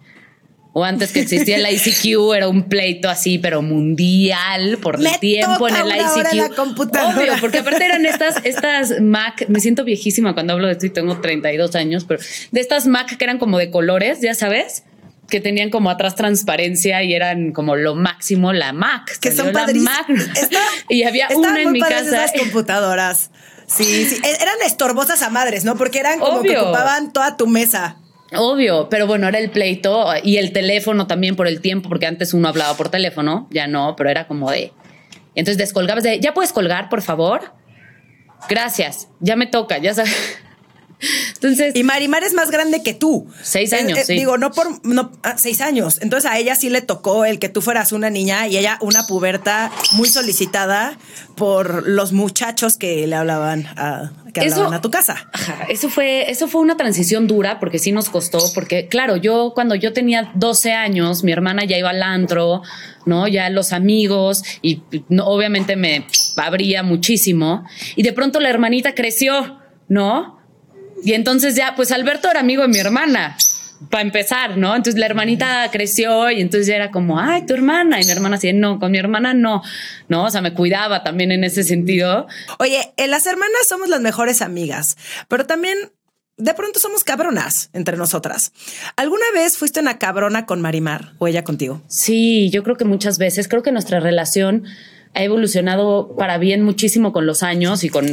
O 0.73 0.85
antes 0.85 1.11
que 1.11 1.21
existía 1.21 1.57
el 1.57 1.75
ICQ, 1.75 2.35
era 2.35 2.49
un 2.49 2.65
pleito 2.65 3.09
así, 3.09 3.39
pero 3.39 3.63
mundial 3.63 4.77
por 4.83 4.97
el 4.97 5.09
tiempo 5.21 5.69
en 5.69 5.77
el 5.77 5.87
ICQ. 5.87 6.59
Obvio, 6.59 7.33
porque 7.41 7.61
aparte 7.61 7.83
eran 7.83 8.05
estas, 8.05 8.45
estas 8.45 9.01
Mac, 9.01 9.47
me 9.49 9.61
siento 9.61 9.85
viejísima 9.85 10.35
cuando 10.35 10.53
hablo 10.53 10.67
de 10.67 10.75
esto 10.75 10.85
y 10.85 10.91
tengo 10.91 11.19
32 11.19 11.75
años, 11.77 12.05
pero 12.05 12.21
de 12.51 12.61
estas 12.61 12.87
Mac 12.87 13.17
que 13.17 13.25
eran 13.25 13.39
como 13.39 13.57
de 13.57 13.71
colores, 13.71 14.21
ya 14.21 14.35
sabes 14.35 14.85
que 15.29 15.41
tenían 15.41 15.71
como 15.71 15.91
atrás 15.91 16.15
transparencia 16.15 17.03
y 17.03 17.15
eran 17.15 17.53
como 17.53 17.77
lo 17.77 17.95
máximo 17.95 18.53
la 18.53 18.73
Mac. 18.73 19.19
Que 19.21 19.33
son 19.33 19.53
padrísimas. 19.53 20.07
y 20.89 21.03
había 21.03 21.29
una 21.35 21.61
en 21.61 21.73
mi 21.73 21.81
casa. 21.81 22.25
Esas 22.25 22.41
computadoras. 22.41 23.31
Sí, 23.67 24.07
sí. 24.07 24.21
E-, 24.23 24.43
eran 24.43 24.57
estorbosas 24.65 25.23
a 25.23 25.31
madres, 25.31 25.65
¿no? 25.65 25.77
Porque 25.77 25.99
eran 25.99 26.21
como 26.21 26.43
que 26.43 26.57
ocupaban 26.59 27.13
toda 27.13 27.37
tu 27.37 27.47
mesa. 27.47 27.97
Obvio, 28.35 28.89
pero 28.89 29.07
bueno, 29.07 29.29
era 29.29 29.39
el 29.39 29.51
pleito 29.51 30.07
y 30.23 30.39
el 30.39 30.53
teléfono 30.53 31.07
también 31.07 31.37
por 31.37 31.47
el 31.47 31.61
tiempo, 31.61 31.89
porque 31.89 32.07
antes 32.07 32.35
uno 32.35 32.49
hablaba 32.49 32.77
por 32.77 32.89
teléfono, 32.89 33.47
ya 33.51 33.69
no, 33.69 33.95
pero 33.97 34.11
era 34.11 34.27
como 34.27 34.51
de. 34.51 34.73
Entonces 35.37 35.59
descolgabas 35.59 36.03
de, 36.03 36.19
¿ya 36.19 36.35
puedes 36.35 36.53
colgar, 36.53 36.89
por 36.89 37.03
favor? 37.03 37.53
Gracias, 38.49 39.09
ya 39.21 39.37
me 39.37 39.47
toca, 39.47 39.79
ya 39.79 39.95
sabes. 39.95 40.39
Entonces. 41.35 41.77
Y 41.77 41.83
Marimar 41.83 42.25
es 42.25 42.33
más 42.33 42.51
grande 42.51 42.83
que 42.83 42.95
tú. 42.95 43.29
Seis 43.43 43.73
años. 43.73 44.09
Eh, 44.09 44.15
digo, 44.15 44.39
no 44.39 44.51
por 44.53 44.85
no, 44.85 45.13
ah, 45.23 45.37
seis 45.37 45.61
años. 45.61 45.99
Entonces 46.01 46.31
a 46.31 46.39
ella 46.39 46.55
sí 46.55 46.71
le 46.71 46.81
tocó 46.81 47.25
el 47.25 47.39
que 47.39 47.49
tú 47.49 47.61
fueras 47.61 47.93
una 47.93 48.11
niña 48.11 48.47
y 48.49 48.57
ella 48.57 48.79
una 48.81 49.07
puberta 49.07 49.71
muy 49.93 50.09
solicitada 50.09 50.99
por 51.37 51.87
los 51.87 52.13
muchachos 52.13 52.79
que 52.79 53.07
le 53.07 53.15
hablaban 53.15 53.67
a, 53.77 54.13
que 54.33 54.41
hablaban 54.41 54.75
a 54.75 54.81
tu 54.81 54.91
casa. 54.91 55.31
eso 55.69 55.89
fue, 55.91 56.31
eso 56.31 56.49
fue 56.49 56.63
una 56.63 56.77
transición 56.77 57.27
dura 57.27 57.61
porque 57.61 57.79
sí 57.79 57.93
nos 57.93 58.09
costó, 58.09 58.39
porque 58.55 58.89
claro, 58.89 59.17
yo 59.17 59.53
cuando 59.55 59.75
yo 59.75 59.93
tenía 59.93 60.31
12 60.35 60.73
años, 60.73 61.25
mi 61.25 61.33
hermana 61.33 61.65
ya 61.65 61.77
iba 61.77 61.91
al 61.91 62.03
antro, 62.03 62.63
¿no? 63.05 63.29
Ya 63.29 63.51
los 63.51 63.73
amigos 63.73 64.43
y 64.63 64.83
obviamente 65.21 65.77
me 65.77 66.07
abría 66.37 66.83
muchísimo. 66.83 67.65
Y 67.95 68.03
de 68.03 68.13
pronto 68.13 68.41
la 68.41 68.49
hermanita 68.49 68.95
creció, 68.95 69.59
¿no? 69.89 70.36
Y 71.03 71.13
entonces 71.13 71.55
ya, 71.55 71.75
pues 71.77 71.93
Alberto 71.93 72.31
era 72.31 72.41
amigo 72.41 72.63
de 72.63 72.69
mi 72.69 72.79
hermana, 72.79 73.37
para 73.91 74.03
empezar, 74.03 74.57
¿no? 74.57 74.75
Entonces 74.75 74.99
la 74.99 75.07
hermanita 75.07 75.69
creció 75.71 76.31
y 76.31 76.41
entonces 76.41 76.67
ya 76.67 76.77
era 76.77 76.91
como, 76.91 77.21
ay, 77.21 77.45
tu 77.47 77.55
hermana. 77.55 78.01
Y 78.01 78.05
mi 78.05 78.11
hermana 78.11 78.37
decía, 78.37 78.53
no, 78.53 78.79
con 78.79 78.91
mi 78.91 78.99
hermana 78.99 79.35
no, 79.35 79.63
¿no? 80.09 80.25
O 80.25 80.31
sea, 80.31 80.41
me 80.41 80.55
cuidaba 80.55 81.03
también 81.03 81.33
en 81.33 81.45
ese 81.45 81.63
sentido. 81.63 82.27
Oye, 82.59 82.93
en 82.97 83.11
las 83.11 83.27
hermanas 83.27 83.69
somos 83.69 83.89
las 83.89 84.01
mejores 84.01 84.43
amigas, 84.43 84.97
pero 85.29 85.47
también 85.47 85.77
de 86.39 86.55
pronto 86.55 86.79
somos 86.79 87.05
cabronas 87.05 87.71
entre 87.73 87.97
nosotras. 87.97 88.53
¿Alguna 88.97 89.25
vez 89.35 89.57
fuiste 89.57 89.81
una 89.81 89.99
cabrona 89.99 90.47
con 90.47 90.61
Marimar 90.61 91.13
o 91.19 91.29
ella 91.29 91.45
contigo? 91.45 91.83
Sí, 91.89 92.51
yo 92.51 92.63
creo 92.63 92.77
que 92.77 92.85
muchas 92.85 93.19
veces. 93.19 93.49
Creo 93.49 93.63
que 93.63 93.73
nuestra 93.73 94.01
relación 94.01 94.65
ha 95.15 95.23
evolucionado 95.23 96.15
para 96.17 96.37
bien 96.39 96.63
muchísimo 96.63 97.13
con 97.13 97.27
los 97.27 97.43
años 97.43 97.85
y 97.85 97.89
con 97.89 98.07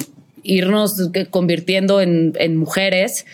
irnos 0.43 1.09
convirtiendo 1.29 2.01
en, 2.01 2.55
mujeres. 2.55 3.25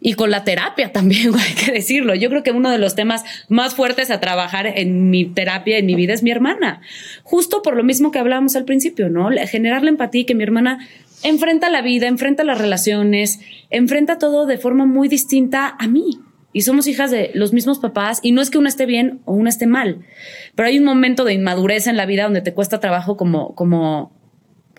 y 0.00 0.14
con 0.14 0.30
la 0.30 0.44
terapia 0.44 0.92
también, 0.92 1.32
hay 1.38 1.54
que 1.54 1.72
decirlo. 1.72 2.14
Yo 2.14 2.30
creo 2.30 2.42
que 2.42 2.52
uno 2.52 2.70
de 2.70 2.78
los 2.78 2.94
temas 2.94 3.24
más 3.48 3.74
fuertes 3.74 4.10
a 4.10 4.20
trabajar 4.20 4.66
en 4.66 5.10
mi 5.10 5.24
terapia, 5.26 5.78
en 5.78 5.86
mi 5.86 5.94
vida, 5.94 6.14
es 6.14 6.22
mi 6.22 6.30
hermana. 6.30 6.80
Justo 7.22 7.62
por 7.62 7.76
lo 7.76 7.84
mismo 7.84 8.10
que 8.10 8.18
hablábamos 8.18 8.56
al 8.56 8.64
principio, 8.64 9.08
¿no? 9.08 9.30
Generar 9.46 9.82
la 9.82 9.90
empatía 9.90 10.22
y 10.22 10.24
que 10.24 10.34
mi 10.34 10.44
hermana 10.44 10.78
enfrenta 11.22 11.70
la 11.70 11.82
vida, 11.82 12.06
enfrenta 12.06 12.44
las 12.44 12.58
relaciones, 12.58 13.40
enfrenta 13.70 14.18
todo 14.18 14.46
de 14.46 14.58
forma 14.58 14.86
muy 14.86 15.08
distinta 15.08 15.74
a 15.78 15.86
mí. 15.86 16.20
Y 16.52 16.62
somos 16.62 16.86
hijas 16.86 17.10
de 17.10 17.30
los 17.34 17.52
mismos 17.52 17.78
papás 17.78 18.20
y 18.22 18.32
no 18.32 18.40
es 18.40 18.50
que 18.50 18.58
una 18.58 18.70
esté 18.70 18.86
bien 18.86 19.20
o 19.26 19.34
una 19.34 19.50
esté 19.50 19.66
mal, 19.66 19.98
pero 20.54 20.68
hay 20.68 20.78
un 20.78 20.84
momento 20.84 21.24
de 21.24 21.34
inmadurez 21.34 21.86
en 21.86 21.96
la 21.96 22.06
vida 22.06 22.24
donde 22.24 22.40
te 22.40 22.54
cuesta 22.54 22.80
trabajo 22.80 23.16
como, 23.16 23.54
como, 23.54 24.17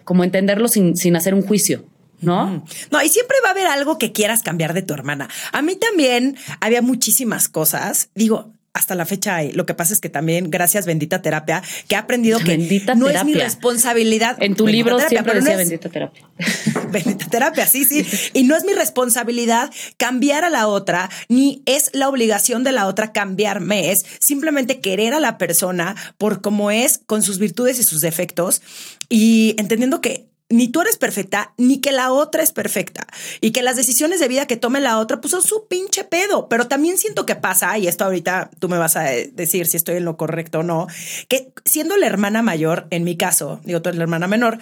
como 0.10 0.24
entenderlo 0.24 0.68
sin, 0.68 0.98
sin 0.98 1.16
hacer 1.16 1.36
un 1.36 1.44
juicio. 1.44 1.86
¿no? 2.20 2.66
No, 2.90 3.04
y 3.04 3.10
siempre 3.10 3.38
va 3.44 3.50
a 3.50 3.52
haber 3.52 3.68
algo 3.68 4.00
que 4.00 4.12
quieras 4.12 4.42
cambiar 4.42 4.74
de 4.74 4.82
tu 4.82 4.96
hermana. 4.96 5.30
A 5.52 5.62
mí 5.62 5.76
también 5.76 6.36
había 6.62 6.82
muchísimas 6.82 7.48
cosas. 7.48 8.10
Digo, 8.16 8.52
hasta 8.74 8.96
la 8.96 9.06
fecha 9.06 9.36
hay. 9.36 9.52
Lo 9.52 9.68
que 9.68 9.76
pasa 9.76 9.94
es 9.94 10.02
que 10.02 10.10
también, 10.10 10.50
gracias 10.50 10.88
bendita 10.88 11.22
terapia, 11.22 11.62
que 11.88 11.94
he 11.94 11.98
aprendido 12.00 12.40
que 12.40 12.58
no 12.98 13.08
es 13.08 13.24
mi 13.24 13.36
responsabilidad. 13.36 14.42
En 14.42 14.56
tu 14.56 14.66
libro 14.66 15.00
siempre 15.00 15.36
decía 15.36 15.58
bendita 15.58 15.90
terapia. 15.90 16.28
Terapia, 17.30 17.68
sí, 17.68 17.86
sí. 17.86 18.06
Y 18.34 18.44
no 18.44 18.56
es 18.56 18.64
mi 18.64 18.74
responsabilidad 18.74 19.72
cambiar 19.98 20.44
a 20.44 20.50
la 20.50 20.68
otra, 20.68 21.10
ni 21.28 21.62
es 21.66 21.90
la 21.94 22.10
obligación 22.10 22.64
de 22.64 22.72
la 22.72 22.88
otra 22.88 23.12
cambiarme. 23.12 23.92
Es 23.92 24.06
simplemente 24.20 24.80
querer 24.80 25.14
a 25.14 25.20
la 25.20 25.38
persona 25.38 25.96
por 26.18 26.42
cómo 26.42 26.72
es, 26.72 27.00
con 27.06 27.24
sus 27.24 27.40
virtudes 27.40 27.80
y 27.80 27.84
sus 27.84 28.02
defectos, 28.02 28.62
y 29.10 29.56
entendiendo 29.58 30.02
que 30.02 30.30
ni 30.50 30.68
tú 30.68 30.82
eres 30.82 30.98
perfecta, 30.98 31.54
ni 31.58 31.80
que 31.80 31.92
la 31.92 32.12
otra 32.12 32.42
es 32.42 32.52
perfecta. 32.52 33.06
Y 33.40 33.52
que 33.52 33.62
las 33.62 33.76
decisiones 33.76 34.20
de 34.20 34.28
vida 34.28 34.48
que 34.48 34.58
tome 34.58 34.82
la 34.82 34.98
otra, 34.98 35.22
pues 35.22 35.32
son 35.32 35.44
su 35.44 35.68
pinche 35.68 36.04
pedo. 36.04 36.50
Pero 36.50 36.68
también 36.68 36.98
siento 36.98 37.26
que 37.26 37.36
pasa, 37.36 37.78
y 37.78 37.88
esto 37.88 38.04
ahorita 38.04 38.50
tú 38.60 38.68
me 38.68 38.80
vas 38.80 38.96
a 38.96 39.04
decir 39.04 39.68
si 39.68 39.78
estoy 39.78 39.98
en 39.98 40.06
lo 40.06 40.18
correcto 40.18 40.60
o 40.60 40.64
no, 40.64 40.88
que 41.28 41.52
siendo 41.66 41.98
la 41.98 42.08
hermana 42.08 42.42
mayor, 42.42 42.88
en 42.90 43.04
mi 43.04 43.16
caso, 43.16 43.62
digo, 43.64 43.82
tú 43.82 43.90
eres 43.90 43.98
la 43.98 44.04
hermana 44.04 44.28
menor, 44.28 44.58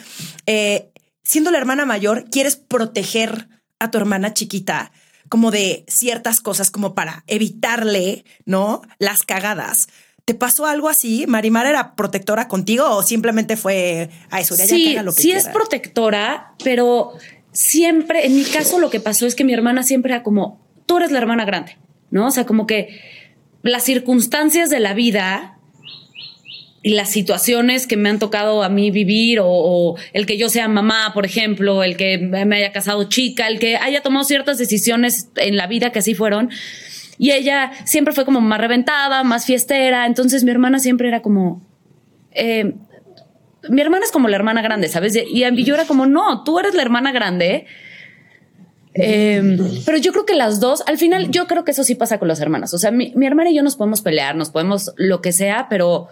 eh, 0.45 0.89
siendo 1.27 1.51
la 1.51 1.57
hermana 1.57 1.85
mayor, 1.85 2.29
quieres 2.29 2.55
proteger 2.55 3.49
a 3.79 3.91
tu 3.91 3.97
hermana 3.97 4.33
chiquita 4.33 4.91
como 5.27 5.51
de 5.51 5.83
ciertas 5.89 6.39
cosas, 6.39 6.71
como 6.71 6.95
para 6.95 7.25
evitarle, 7.27 8.23
¿no? 8.45 8.81
Las 8.97 9.23
cagadas. 9.23 9.89
¿Te 10.23 10.35
pasó 10.35 10.65
algo 10.65 10.87
así? 10.87 11.25
¿Marimar 11.27 11.65
era 11.65 11.95
protectora 11.95 12.47
contigo 12.47 12.89
o 12.89 13.03
simplemente 13.03 13.57
fue 13.57 14.09
a 14.29 14.39
eso? 14.39 14.55
Sí, 14.55 14.95
lo 15.03 15.13
que 15.13 15.21
sí 15.21 15.31
es 15.33 15.49
protectora, 15.49 16.53
pero 16.63 17.11
siempre, 17.51 18.25
en 18.25 18.35
mi 18.35 18.45
caso 18.45 18.79
lo 18.79 18.89
que 18.89 19.01
pasó 19.01 19.27
es 19.27 19.35
que 19.35 19.43
mi 19.43 19.53
hermana 19.53 19.83
siempre 19.83 20.13
era 20.13 20.23
como, 20.23 20.65
tú 20.85 20.95
eres 20.95 21.11
la 21.11 21.17
hermana 21.17 21.43
grande, 21.43 21.77
¿no? 22.09 22.27
O 22.27 22.31
sea, 22.31 22.45
como 22.45 22.67
que 22.67 23.01
las 23.63 23.83
circunstancias 23.83 24.69
de 24.69 24.79
la 24.79 24.93
vida 24.93 25.56
y 26.83 26.93
las 26.93 27.11
situaciones 27.11 27.87
que 27.87 27.97
me 27.97 28.09
han 28.09 28.19
tocado 28.19 28.63
a 28.63 28.69
mí 28.69 28.91
vivir 28.91 29.39
o, 29.41 29.95
el 30.13 30.25
que 30.25 30.37
yo 30.37 30.49
sea 30.49 30.67
mamá, 30.67 31.11
por 31.13 31.25
ejemplo, 31.25 31.83
el 31.83 31.97
que 31.97 32.17
me 32.17 32.55
haya 32.57 32.71
casado 32.71 33.09
chica, 33.09 33.47
el 33.47 33.59
que 33.59 33.77
haya 33.77 34.01
tomado 34.01 34.23
ciertas 34.23 34.57
decisiones 34.57 35.29
en 35.35 35.57
la 35.57 35.67
vida 35.67 35.91
que 35.91 35.99
así 35.99 36.13
fueron, 36.13 36.49
y 37.17 37.31
ella 37.31 37.71
siempre 37.85 38.13
fue 38.13 38.25
como 38.25 38.41
más 38.41 38.61
reventada, 38.61 39.23
más 39.23 39.45
fiestera. 39.45 40.05
Entonces 40.05 40.43
mi 40.43 40.51
hermana 40.51 40.79
siempre 40.79 41.07
era 41.07 41.21
como... 41.21 41.65
Eh, 42.31 42.75
mi 43.69 43.81
hermana 43.81 44.05
es 44.05 44.11
como 44.11 44.27
la 44.27 44.35
hermana 44.35 44.61
grande, 44.61 44.87
¿sabes? 44.87 45.15
Y 45.15 45.63
yo 45.63 45.73
era 45.73 45.85
como, 45.85 46.05
no, 46.05 46.43
tú 46.43 46.59
eres 46.59 46.75
la 46.75 46.83
hermana 46.83 47.11
grande 47.11 47.65
Em, 48.99 49.57
pero 49.85 49.97
yo 49.97 50.11
creo 50.11 50.25
que 50.25 50.33
las 50.33 50.59
dos, 50.59 50.83
al 50.87 50.97
final, 50.97 51.29
yo 51.29 51.47
creo 51.47 51.63
que 51.63 51.71
eso 51.71 51.83
sí 51.83 51.95
pasa 51.95 52.17
con 52.17 52.27
las 52.27 52.39
hermanas. 52.39 52.73
O 52.73 52.77
sea, 52.77 52.91
mi, 52.91 53.13
hermana 53.25 53.49
y 53.49 53.55
yo 53.55 53.63
nos 53.63 53.75
podemos 53.75 54.01
pelear, 54.01 54.35
nos 54.35 54.49
podemos 54.49 54.91
lo 54.97 55.21
que 55.21 55.31
sea, 55.31 55.67
pero 55.69 56.07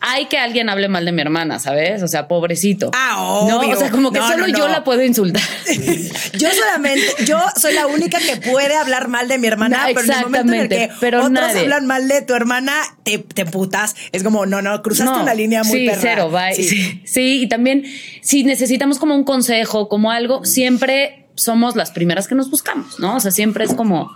hay 0.00 0.26
que 0.26 0.38
alguien 0.38 0.68
hable 0.68 0.88
mal 0.88 1.04
de 1.04 1.12
mi 1.12 1.22
hermana, 1.22 1.58
¿sabes? 1.58 2.02
O 2.02 2.08
sea, 2.08 2.28
pobrecito. 2.28 2.90
Ah, 2.94 3.16
obvio. 3.18 3.62
¿no? 3.62 3.70
O 3.70 3.76
sea, 3.76 3.90
como 3.90 4.12
que 4.12 4.20
solo 4.20 4.46
yo 4.48 4.68
la 4.68 4.84
puedo 4.84 5.02
insultar. 5.02 5.42
yo 6.34 6.48
solamente, 6.50 7.06
yo 7.24 7.38
soy 7.56 7.74
la 7.74 7.86
única 7.86 8.18
que 8.18 8.36
puede 8.36 8.74
hablar 8.76 9.08
mal 9.08 9.28
de 9.28 9.38
mi 9.38 9.46
hermana, 9.46 9.86
pero 9.86 10.00
en 10.00 10.10
el 10.10 10.20
momento 10.22 10.52
en 10.52 10.60
el 10.60 10.68
que 10.68 10.90
pero 11.00 11.24
otros 11.24 11.54
hablan 11.54 11.86
mal 11.86 12.08
de 12.08 12.22
tu 12.22 12.34
hermana, 12.34 12.74
te, 13.02 13.18
te 13.18 13.44
putas. 13.44 13.94
Es 14.12 14.22
como, 14.22 14.46
no, 14.46 14.62
no, 14.62 14.82
cruzaste 14.82 15.20
una 15.20 15.34
línea 15.34 15.62
muy 15.64 15.88
sí, 15.88 15.96
Cero, 16.00 16.30
bye. 16.30 16.54
Sí. 16.54 17.02
sí, 17.04 17.42
y 17.42 17.48
también 17.48 17.84
si 18.20 18.44
necesitamos 18.44 18.98
como 18.98 19.14
un 19.14 19.24
consejo, 19.24 19.88
como 19.88 20.10
algo, 20.10 20.44
siempre 20.44 21.25
somos 21.36 21.76
las 21.76 21.90
primeras 21.90 22.28
que 22.28 22.34
nos 22.34 22.50
buscamos, 22.50 22.98
¿no? 22.98 23.16
O 23.16 23.20
sea, 23.20 23.30
siempre 23.30 23.64
es 23.64 23.74
como, 23.74 24.10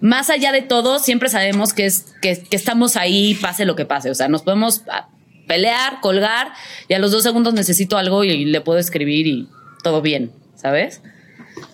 más 0.00 0.30
allá 0.30 0.52
de 0.52 0.62
todo, 0.62 0.98
siempre 0.98 1.28
sabemos 1.28 1.72
que, 1.72 1.86
es, 1.86 2.14
que, 2.20 2.44
estamos 2.50 2.96
ahí, 2.96 3.34
pase 3.34 3.64
lo 3.64 3.76
que 3.76 3.86
pase. 3.86 4.10
O 4.10 4.14
sea, 4.14 4.28
nos 4.28 4.42
podemos 4.42 4.82
ah, 4.90 5.08
pelear, 5.46 6.00
colgar, 6.00 6.52
y 6.88 6.94
a 6.94 6.98
los 6.98 7.12
dos 7.12 7.22
segundos 7.22 7.54
necesito 7.54 7.96
algo 7.96 8.24
y 8.24 8.44
le 8.44 8.60
puedo 8.60 8.78
escribir 8.78 9.26
y 9.26 9.48
todo 9.82 10.02
bien, 10.02 10.32
¿sabes? 10.56 11.00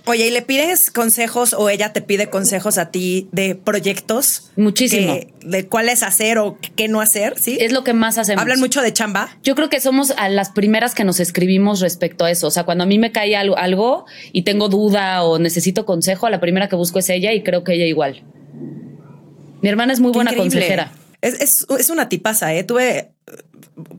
Oye, 0.05 0.27
¿y 0.27 0.31
le 0.31 0.43
pides 0.43 0.91
consejos 0.91 1.53
o 1.53 1.69
ella 1.69 1.93
te 1.93 2.03
pide 2.03 2.29
consejos 2.29 2.79
a 2.79 2.91
ti 2.91 3.29
de 3.33 3.55
proyectos? 3.55 4.51
Muchísimo. 4.57 5.19
de 5.43 5.67
cuáles 5.67 6.03
hacer 6.03 6.39
o 6.39 6.59
qué 6.77 6.89
no 6.89 7.01
hacer, 7.01 7.39
¿sí? 7.39 7.59
Es 7.61 7.73
lo 7.73 7.83
que 7.83 7.93
más 7.93 8.19
hacemos. 8.19 8.43
¿Hablan 8.43 8.61
mucho 8.61 8.81
de 8.81 8.93
chamba? 8.93 9.37
Yo 9.43 9.55
creo 9.55 9.69
que 9.69 9.81
somos 9.81 10.13
a 10.17 10.29
las 10.29 10.51
primeras 10.51 10.95
que 10.95 11.05
nos 11.05 11.21
escribimos 11.21 11.81
respecto 11.81 12.25
a 12.25 12.31
eso. 12.31 12.47
O 12.47 12.51
sea, 12.51 12.65
cuando 12.65 12.85
a 12.85 12.87
mí 12.87 12.99
me 12.99 13.13
cae 13.13 13.37
algo, 13.37 14.07
y 14.33 14.43
tengo 14.43 14.69
duda 14.69 15.25
o 15.25 15.39
necesito 15.39 15.85
consejo, 15.85 16.27
a 16.27 16.31
la 16.31 16.41
primera 16.41 16.69
que 16.69 16.77
busco 16.77 16.99
es 16.99 17.09
ella 17.09 17.33
y 17.33 17.43
creo 17.43 17.65
que 17.65 17.75
ella 17.75 17.87
igual. 17.87 18.23
Mi 19.63 19.69
hermana 19.69 19.93
es 19.93 20.01
muy 20.01 20.13
buena 20.13 20.35
consejera. 20.35 20.93
Es, 21.23 21.41
es, 21.41 21.67
es, 21.79 21.89
una 21.89 22.09
tipaza, 22.09 22.53
¿eh? 22.53 22.65
Tuve 22.65 23.15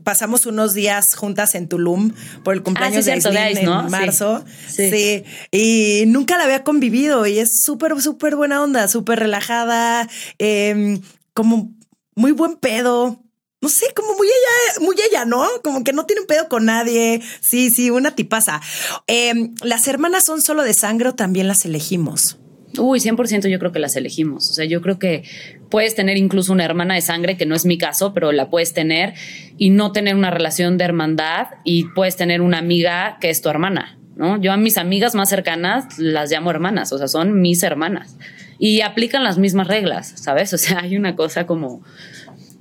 pasamos 0.04 0.46
unos 0.46 0.74
días 0.74 1.14
juntas 1.14 1.54
en 1.54 1.68
Tulum 1.68 2.12
por 2.42 2.54
el 2.54 2.62
cumpleaños 2.62 3.08
ah, 3.08 3.30
de 3.30 3.50
en 3.52 3.90
marzo. 3.90 4.44
Sí. 4.68 5.24
Y 5.50 6.04
nunca 6.06 6.38
la 6.38 6.44
había 6.44 6.64
convivido 6.64 7.26
y 7.26 7.38
es 7.38 7.62
súper, 7.62 8.00
súper 8.00 8.36
buena 8.36 8.62
onda, 8.62 8.88
súper 8.88 9.18
relajada, 9.18 10.08
em, 10.38 11.00
como 11.32 11.72
muy 12.14 12.32
buen 12.32 12.56
pedo. 12.56 13.20
No 13.60 13.70
sé, 13.70 13.86
como 13.96 14.14
muy 14.14 14.26
ella, 14.26 14.84
muy 14.84 14.94
ella, 15.10 15.24
¿no? 15.24 15.48
Como 15.62 15.82
que 15.84 15.94
no 15.94 16.04
tiene 16.04 16.20
un 16.20 16.26
pedo 16.26 16.50
con 16.50 16.66
nadie. 16.66 17.22
Sí, 17.40 17.70
sí, 17.70 17.90
una 17.90 18.14
tipaza. 18.14 18.60
Em, 19.06 19.54
¿Las 19.62 19.88
hermanas 19.88 20.26
son 20.26 20.42
solo 20.42 20.62
de 20.62 20.74
sangre 20.74 21.08
o 21.08 21.14
también 21.14 21.48
las 21.48 21.64
elegimos? 21.64 22.36
Uy, 22.78 22.98
100% 22.98 23.48
yo 23.48 23.58
creo 23.58 23.72
que 23.72 23.78
las 23.78 23.96
elegimos. 23.96 24.50
O 24.50 24.54
sea, 24.54 24.64
yo 24.64 24.80
creo 24.80 24.98
que 24.98 25.24
puedes 25.70 25.94
tener 25.94 26.16
incluso 26.16 26.52
una 26.52 26.64
hermana 26.64 26.94
de 26.94 27.00
sangre, 27.00 27.36
que 27.36 27.46
no 27.46 27.54
es 27.54 27.64
mi 27.66 27.78
caso, 27.78 28.12
pero 28.14 28.32
la 28.32 28.50
puedes 28.50 28.72
tener 28.72 29.14
y 29.58 29.70
no 29.70 29.92
tener 29.92 30.16
una 30.16 30.30
relación 30.30 30.78
de 30.78 30.84
hermandad 30.84 31.46
y 31.64 31.84
puedes 31.94 32.16
tener 32.16 32.40
una 32.40 32.58
amiga 32.58 33.18
que 33.20 33.30
es 33.30 33.42
tu 33.42 33.48
hermana, 33.48 33.98
¿no? 34.16 34.40
Yo 34.40 34.52
a 34.52 34.56
mis 34.56 34.76
amigas 34.76 35.14
más 35.14 35.28
cercanas 35.28 35.98
las 35.98 36.30
llamo 36.30 36.50
hermanas, 36.50 36.92
o 36.92 36.98
sea, 36.98 37.08
son 37.08 37.40
mis 37.40 37.62
hermanas 37.62 38.16
y 38.58 38.80
aplican 38.80 39.24
las 39.24 39.38
mismas 39.38 39.68
reglas, 39.68 40.12
¿sabes? 40.16 40.52
O 40.52 40.58
sea, 40.58 40.78
hay 40.82 40.96
una 40.96 41.16
cosa 41.16 41.46
como... 41.46 41.82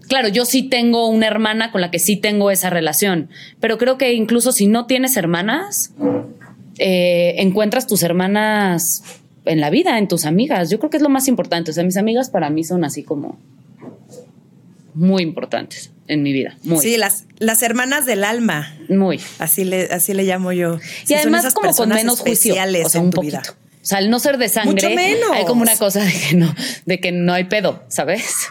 Claro, 0.09 0.27
yo 0.27 0.45
sí 0.45 0.63
tengo 0.63 1.07
una 1.07 1.27
hermana 1.27 1.71
con 1.71 1.81
la 1.81 1.89
que 1.89 1.97
sí 1.97 2.17
tengo 2.17 2.51
esa 2.51 2.69
relación, 2.69 3.29
pero 3.59 3.77
creo 3.77 3.97
que 3.97 4.13
incluso 4.13 4.51
si 4.51 4.67
no 4.67 4.85
tienes 4.85 5.15
hermanas, 5.17 5.93
eh, 6.77 7.35
encuentras 7.37 7.87
tus 7.87 8.03
hermanas 8.03 9.22
en 9.45 9.61
la 9.61 9.69
vida, 9.69 9.97
en 9.97 10.07
tus 10.07 10.25
amigas. 10.25 10.69
Yo 10.69 10.79
creo 10.79 10.89
que 10.89 10.97
es 10.97 11.03
lo 11.03 11.09
más 11.09 11.27
importante. 11.27 11.71
O 11.71 11.73
sea, 11.73 11.83
mis 11.83 11.97
amigas 11.97 12.29
para 12.29 12.49
mí 12.49 12.63
son 12.63 12.83
así 12.83 13.03
como 13.03 13.39
muy 14.93 15.23
importantes 15.23 15.91
en 16.07 16.23
mi 16.23 16.33
vida. 16.33 16.57
Muy. 16.63 16.79
Sí, 16.79 16.97
las, 16.97 17.25
las 17.39 17.61
hermanas 17.61 18.05
del 18.05 18.23
alma. 18.23 18.75
Muy. 18.89 19.19
Así 19.39 19.63
le, 19.63 19.85
así 19.85 20.13
le 20.13 20.23
llamo 20.23 20.51
yo. 20.51 20.79
y 21.07 21.13
además 21.13 21.53
como 21.53 21.71
con 21.73 21.89
menos 21.89 22.19
juicio. 22.19 22.55
O 22.55 22.89
sea, 22.89 23.01
un 23.01 23.11
poquito. 23.11 23.39
O 23.39 23.85
sea, 23.85 23.97
al 23.97 24.09
no 24.09 24.19
ser 24.19 24.37
de 24.37 24.47
sangre, 24.47 24.95
hay 25.33 25.45
como 25.45 25.61
una 25.61 25.75
cosa 25.75 26.03
de 26.03 26.11
que 26.11 26.35
no, 26.35 26.55
de 26.85 26.99
que 27.01 27.11
no 27.11 27.33
hay 27.33 27.45
pedo, 27.45 27.83
¿sabes? 27.89 28.47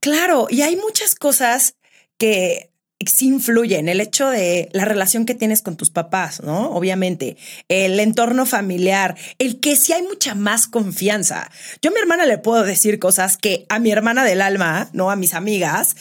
Claro, 0.00 0.48
y 0.50 0.62
hay 0.62 0.74
muchas 0.76 1.14
cosas 1.14 1.76
que 2.18 2.69
sí 3.06 3.28
influye 3.28 3.78
en 3.78 3.88
el 3.88 4.00
hecho 4.00 4.28
de 4.28 4.68
la 4.72 4.84
relación 4.84 5.24
que 5.24 5.34
tienes 5.34 5.62
con 5.62 5.76
tus 5.76 5.90
papás, 5.90 6.42
¿no? 6.42 6.70
Obviamente, 6.70 7.36
el 7.68 7.98
entorno 7.98 8.44
familiar, 8.44 9.16
el 9.38 9.58
que 9.58 9.76
sí 9.76 9.92
hay 9.92 10.02
mucha 10.02 10.34
más 10.34 10.66
confianza. 10.66 11.50
Yo 11.80 11.90
a 11.90 11.94
mi 11.94 12.00
hermana 12.00 12.26
le 12.26 12.36
puedo 12.38 12.62
decir 12.62 12.98
cosas 12.98 13.38
que 13.38 13.64
a 13.70 13.78
mi 13.78 13.90
hermana 13.90 14.24
del 14.24 14.42
alma, 14.42 14.90
no 14.92 15.10
a 15.10 15.16
mis 15.16 15.32
amigas, 15.32 15.96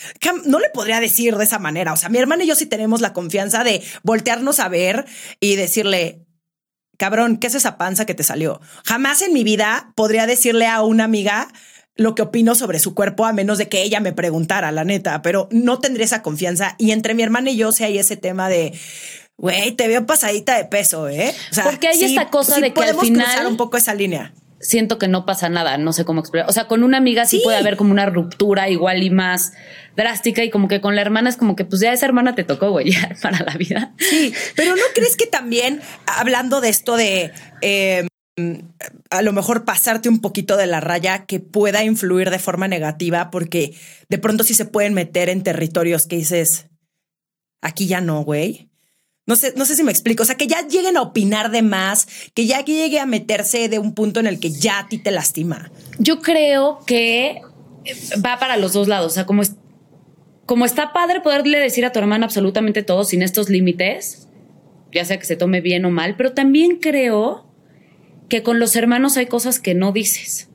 no 0.46 0.60
le 0.60 0.70
podría 0.70 1.00
decir 1.00 1.38
de 1.38 1.46
esa 1.46 1.60
manera. 1.60 1.94
O 1.94 1.98
sea, 1.98 2.10
mi 2.10 2.18
hermana 2.18 2.44
y 2.44 2.48
yo 2.48 2.56
sí 2.56 2.65
tenemos 2.65 3.00
la 3.00 3.13
confianza 3.13 3.63
de 3.63 3.82
voltearnos 4.03 4.60
a 4.60 4.68
ver 4.68 5.06
y 5.39 5.56
decirle, 5.56 6.25
cabrón, 6.98 7.38
¿qué 7.38 7.48
es 7.48 7.56
esa 7.56 7.77
panza 7.77 8.06
que 8.06 8.13
te 8.13 8.24
salió? 8.24 8.60
Jamás 8.86 9.22
en 9.22 9.34
mi 9.34 9.46
vida 9.46 9.94
podría 9.96 10.27
decirle 10.27 10.68
a 10.68 10.82
una 10.82 11.06
amiga, 11.06 11.48
lo 12.00 12.15
que 12.15 12.22
opino 12.22 12.56
sobre 12.56 12.79
su 12.79 12.96
cuerpo 12.96 13.25
a 13.25 13.34
menos 13.34 13.58
de 13.58 13.68
que 13.68 13.84
ella 13.84 14.00
me 14.00 14.13
preguntara, 14.13 14.72
la 14.72 14.86
neta, 14.86 15.22
pero 15.22 15.50
no 15.51 15.79
tendría 15.79 16.06
esa 16.06 16.22
confianza. 16.22 16.75
Y 16.77 16.91
entre 16.91 17.13
mi 17.13 17.24
hermana 17.24 17.51
y 17.51 17.58
yo, 17.58 17.74
si 17.74 17.84
hay 17.84 17.98
ese 17.98 18.15
tema 18.15 18.48
de, 18.48 18.74
güey, 19.38 19.74
te 19.74 19.89
veo 19.89 20.06
pasadita 20.06 20.56
de 20.58 20.63
peso, 20.63 21.10
¿eh? 21.10 21.36
Porque 21.62 21.89
hay 21.89 22.01
esta 22.06 22.29
cosa 22.29 22.60
de 22.62 22.72
que 22.74 22.82
al 22.82 22.98
final 22.98 23.48
un 23.48 23.58
poco 23.58 23.75
esa 23.75 23.94
línea. 23.94 24.34
siento 24.62 24.98
que 24.98 25.10
no 25.10 25.25
pasa 25.25 25.50
nada, 25.50 25.77
no 25.77 25.91
sé 25.91 26.06
cómo 26.06 26.22
explicar. 26.22 26.50
O 26.50 26.53
sea, 26.53 26.68
con 26.68 26.84
una 26.84 26.98
amiga 26.98 27.25
sí, 27.25 27.41
puede 27.44 27.58
haber 27.58 27.75
como 27.75 27.91
una 27.91 28.06
ruptura 28.06 28.70
igual 28.70 29.03
y 29.03 29.10
más 29.10 29.51
drástica 29.98 30.41
y 30.41 30.50
como 30.50 30.70
que 30.70 30.79
con 30.79 30.96
la 30.96 31.01
hermana 31.01 31.29
es 31.29 31.36
como 31.36 31.58
que 31.58 31.65
pues 31.65 31.82
ya 31.82 31.91
esa 31.91 32.06
hermana 32.06 32.34
te 32.34 32.46
tocó, 32.46 32.72
güey, 32.72 32.94
para 33.22 33.44
la 33.44 33.58
vida. 33.58 33.91
Sí, 33.98 34.34
pero 34.56 34.74
¿no 34.74 34.84
crees 34.96 35.18
que 35.18 35.27
también, 35.27 35.82
hablando 36.06 36.62
de 36.62 36.70
esto 36.70 36.96
de... 36.96 37.34
Eh, 37.62 38.08
a 39.10 39.22
lo 39.22 39.34
mejor 39.34 39.65
pasarte 39.65 40.10
un 40.10 40.22
poquito 40.22 40.58
de 40.58 40.67
la 40.67 40.79
raya 40.79 41.25
que 41.25 41.39
pueda 41.39 41.84
influir 41.84 42.29
de 42.29 42.39
forma 42.39 42.67
negativa 42.67 43.29
porque 43.31 43.74
de 44.10 44.17
pronto 44.17 44.43
sí 44.43 44.53
se 44.53 44.65
pueden 44.65 44.93
meter 44.93 45.29
en 45.29 45.43
territorios 45.43 46.08
que 46.08 46.17
dices, 46.17 46.67
aquí 47.62 47.88
ya 47.88 48.01
no, 48.01 48.24
güey. 48.24 48.69
No 49.25 49.36
sé, 49.36 49.53
no 49.55 49.65
sé 49.65 49.75
si 49.75 49.84
me 49.84 49.91
explico. 49.91 50.24
O 50.24 50.25
sea, 50.25 50.38
que 50.38 50.48
ya 50.48 50.67
lleguen 50.67 50.98
a 50.98 51.03
opinar 51.03 51.51
de 51.51 51.62
más, 51.62 52.08
que 52.34 52.48
ya 52.48 52.63
llegue 52.65 53.00
a 53.00 53.05
meterse 53.05 53.69
de 53.69 53.77
un 53.77 53.93
punto 53.93 54.19
en 54.19 54.27
el 54.27 54.39
que 54.39 54.50
ya 54.50 54.79
a 54.79 54.88
ti 54.88 54.98
te 54.98 55.12
lastima. 55.12 55.72
Yo 56.00 56.19
creo 56.19 56.79
que 56.86 57.41
va 58.25 58.39
para 58.39 58.58
los 58.58 58.74
dos 58.74 58.88
lados. 58.88 59.12
O 59.12 59.15
sea, 59.15 59.25
como, 59.25 59.43
como 60.46 60.65
está 60.65 60.93
padre 60.93 61.22
poderle 61.22 61.60
decir 61.60 61.86
a 61.86 61.91
tu 61.91 62.00
hermana 62.00 62.25
absolutamente 62.25 62.81
todo 62.81 63.03
sin 63.03 63.22
estos 63.22 63.50
límites, 63.50 64.27
ya 64.91 65.05
sea 65.05 65.19
que 65.19 65.25
se 65.25 65.36
tome 65.36 65.62
bien 65.62 65.86
o 65.86 65.91
mal, 65.91 66.15
pero 66.17 66.34
también 66.34 66.77
creo 66.77 67.49
que 68.29 68.43
con 68.43 68.59
los 68.59 68.75
hermanos 68.75 69.17
hay 69.17 69.25
cosas 69.25 69.59
que 69.59 69.74
no 69.74 69.91
dices. 69.91 70.50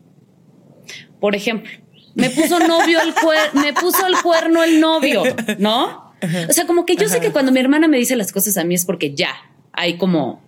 Por 1.20 1.34
ejemplo, 1.34 1.70
me 2.14 2.30
puso 2.30 2.58
novio 2.60 3.00
el 3.00 3.14
me 3.54 3.72
puso 3.72 4.06
el 4.06 4.20
cuerno 4.22 4.62
el 4.62 4.80
novio, 4.80 5.22
¿no? 5.58 6.14
O 6.48 6.52
sea, 6.52 6.66
como 6.66 6.86
que 6.86 6.96
yo 6.96 7.08
sé 7.08 7.20
que 7.20 7.30
cuando 7.30 7.52
mi 7.52 7.60
hermana 7.60 7.88
me 7.88 7.98
dice 7.98 8.16
las 8.16 8.32
cosas 8.32 8.56
a 8.56 8.64
mí 8.64 8.74
es 8.74 8.84
porque 8.84 9.14
ya 9.14 9.34
hay 9.72 9.98
como 9.98 10.42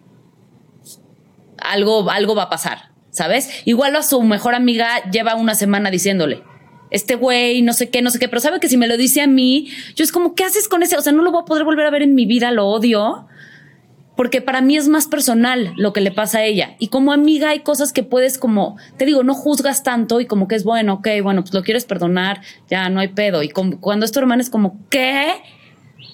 algo, 1.58 2.08
algo 2.10 2.34
va 2.34 2.44
a 2.44 2.50
pasar, 2.50 2.90
¿sabes? 3.10 3.50
Igual 3.64 3.96
a 3.96 4.02
su 4.02 4.22
mejor 4.22 4.54
amiga 4.54 5.10
lleva 5.10 5.34
una 5.34 5.54
semana 5.54 5.90
diciéndole, 5.90 6.42
este 6.90 7.16
güey, 7.16 7.62
no 7.62 7.72
sé 7.72 7.90
qué, 7.90 8.02
no 8.02 8.10
sé 8.10 8.18
qué, 8.18 8.28
pero 8.28 8.40
sabe 8.40 8.60
que 8.60 8.68
si 8.68 8.76
me 8.76 8.86
lo 8.86 8.96
dice 8.96 9.20
a 9.20 9.26
mí, 9.26 9.68
yo 9.94 10.04
es 10.04 10.12
como, 10.12 10.34
¿qué 10.34 10.44
haces 10.44 10.68
con 10.68 10.82
ese? 10.82 10.96
O 10.96 11.02
sea, 11.02 11.12
no 11.12 11.22
lo 11.22 11.32
voy 11.32 11.42
a 11.42 11.44
poder 11.44 11.64
volver 11.64 11.86
a 11.86 11.90
ver 11.90 12.02
en 12.02 12.14
mi 12.14 12.26
vida, 12.26 12.52
lo 12.52 12.66
odio. 12.66 13.26
Porque 14.16 14.40
para 14.40 14.60
mí 14.60 14.76
es 14.76 14.88
más 14.88 15.06
personal 15.06 15.72
lo 15.76 15.92
que 15.92 16.00
le 16.00 16.10
pasa 16.10 16.38
a 16.38 16.44
ella. 16.44 16.74
Y 16.78 16.88
como 16.88 17.12
amiga 17.12 17.50
hay 17.50 17.60
cosas 17.60 17.92
que 17.92 18.02
puedes 18.02 18.38
como, 18.38 18.76
te 18.96 19.04
digo, 19.04 19.22
no 19.22 19.34
juzgas 19.34 19.82
tanto 19.82 20.20
y 20.20 20.26
como 20.26 20.48
que 20.48 20.54
es 20.54 20.64
bueno, 20.64 20.94
ok, 20.94 21.08
bueno, 21.22 21.42
pues 21.42 21.52
lo 21.54 21.62
quieres 21.62 21.84
perdonar, 21.84 22.40
ya 22.68 22.88
no 22.88 23.00
hay 23.00 23.08
pedo. 23.08 23.42
Y 23.42 23.50
cuando 23.50 24.04
es 24.04 24.12
tu 24.12 24.18
hermana 24.18 24.42
es 24.42 24.50
como, 24.50 24.78
¿qué? 24.88 25.32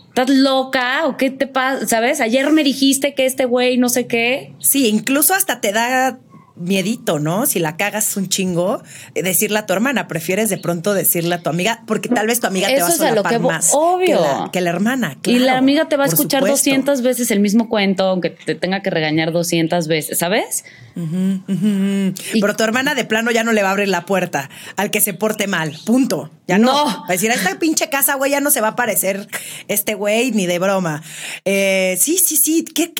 ¿Estás 0.08 0.28
loca 0.28 1.06
o 1.06 1.16
qué 1.16 1.30
te 1.30 1.46
pasa? 1.46 1.86
¿Sabes? 1.86 2.20
Ayer 2.20 2.50
me 2.50 2.64
dijiste 2.64 3.14
que 3.14 3.24
este 3.24 3.46
güey 3.46 3.78
no 3.78 3.88
sé 3.88 4.06
qué. 4.06 4.52
Sí, 4.58 4.88
incluso 4.88 5.32
hasta 5.32 5.60
te 5.60 5.72
da 5.72 6.18
miedito, 6.62 7.18
¿no? 7.18 7.46
Si 7.46 7.58
la 7.58 7.76
cagas 7.76 8.16
un 8.16 8.28
chingo, 8.28 8.82
eh, 9.14 9.22
decirle 9.22 9.58
a 9.58 9.66
tu 9.66 9.72
hermana, 9.72 10.08
prefieres 10.08 10.48
de 10.48 10.58
pronto 10.58 10.94
decirle 10.94 11.34
a 11.34 11.42
tu 11.42 11.50
amiga, 11.50 11.82
porque 11.86 12.08
tal 12.08 12.26
vez 12.26 12.40
tu 12.40 12.46
amiga 12.46 12.68
te 12.68 12.80
va 12.80 12.88
a 12.88 12.90
solapar 12.90 13.40
más 13.40 13.70
obvio. 13.72 14.50
Que, 14.52 14.60
la, 14.60 14.70
hermana. 14.70 15.18
y 15.24 15.38
la 15.38 15.58
amiga 15.58 15.88
te 15.88 15.96
va 15.96 16.04
a 16.04 16.06
escuchar 16.06 16.44
200 16.44 17.02
veces 17.02 17.30
el 17.30 17.40
mismo 17.40 17.68
cuento, 17.68 18.04
aunque 18.04 18.30
te 18.30 18.54
tenga 18.54 18.80
que 18.80 18.90
regañar 18.90 19.32
200 19.32 19.88
veces, 19.88 20.18
¿sabes? 20.18 20.64
Pero 20.94 22.56
tu 22.56 22.64
hermana 22.64 22.94
de 22.94 23.04
plano 23.04 23.30
ya 23.30 23.44
no 23.44 23.52
le 23.52 23.62
va 23.62 23.68
a 23.68 23.72
abrir 23.72 23.88
la 23.88 24.04
puerta 24.04 24.50
al 24.76 24.90
que 24.90 25.00
se 25.00 25.14
porte 25.14 25.46
mal, 25.46 25.76
punto. 25.84 26.30
Ya 26.46 26.58
no. 26.58 26.72
Va 26.72 27.04
a 27.08 27.12
decir, 27.12 27.30
a 27.30 27.34
esta 27.34 27.58
pinche 27.58 27.88
casa, 27.88 28.14
güey, 28.16 28.30
ya 28.30 28.40
no 28.40 28.50
se 28.50 28.60
va 28.60 28.68
a 28.68 28.76
parecer 28.76 29.26
este 29.68 29.94
güey 29.94 30.32
ni 30.32 30.46
de 30.46 30.58
broma. 30.58 31.02
Eh, 31.44 31.96
sí, 31.98 32.18
sí, 32.18 32.36
sí. 32.36 32.64
¿Qué, 32.64 32.92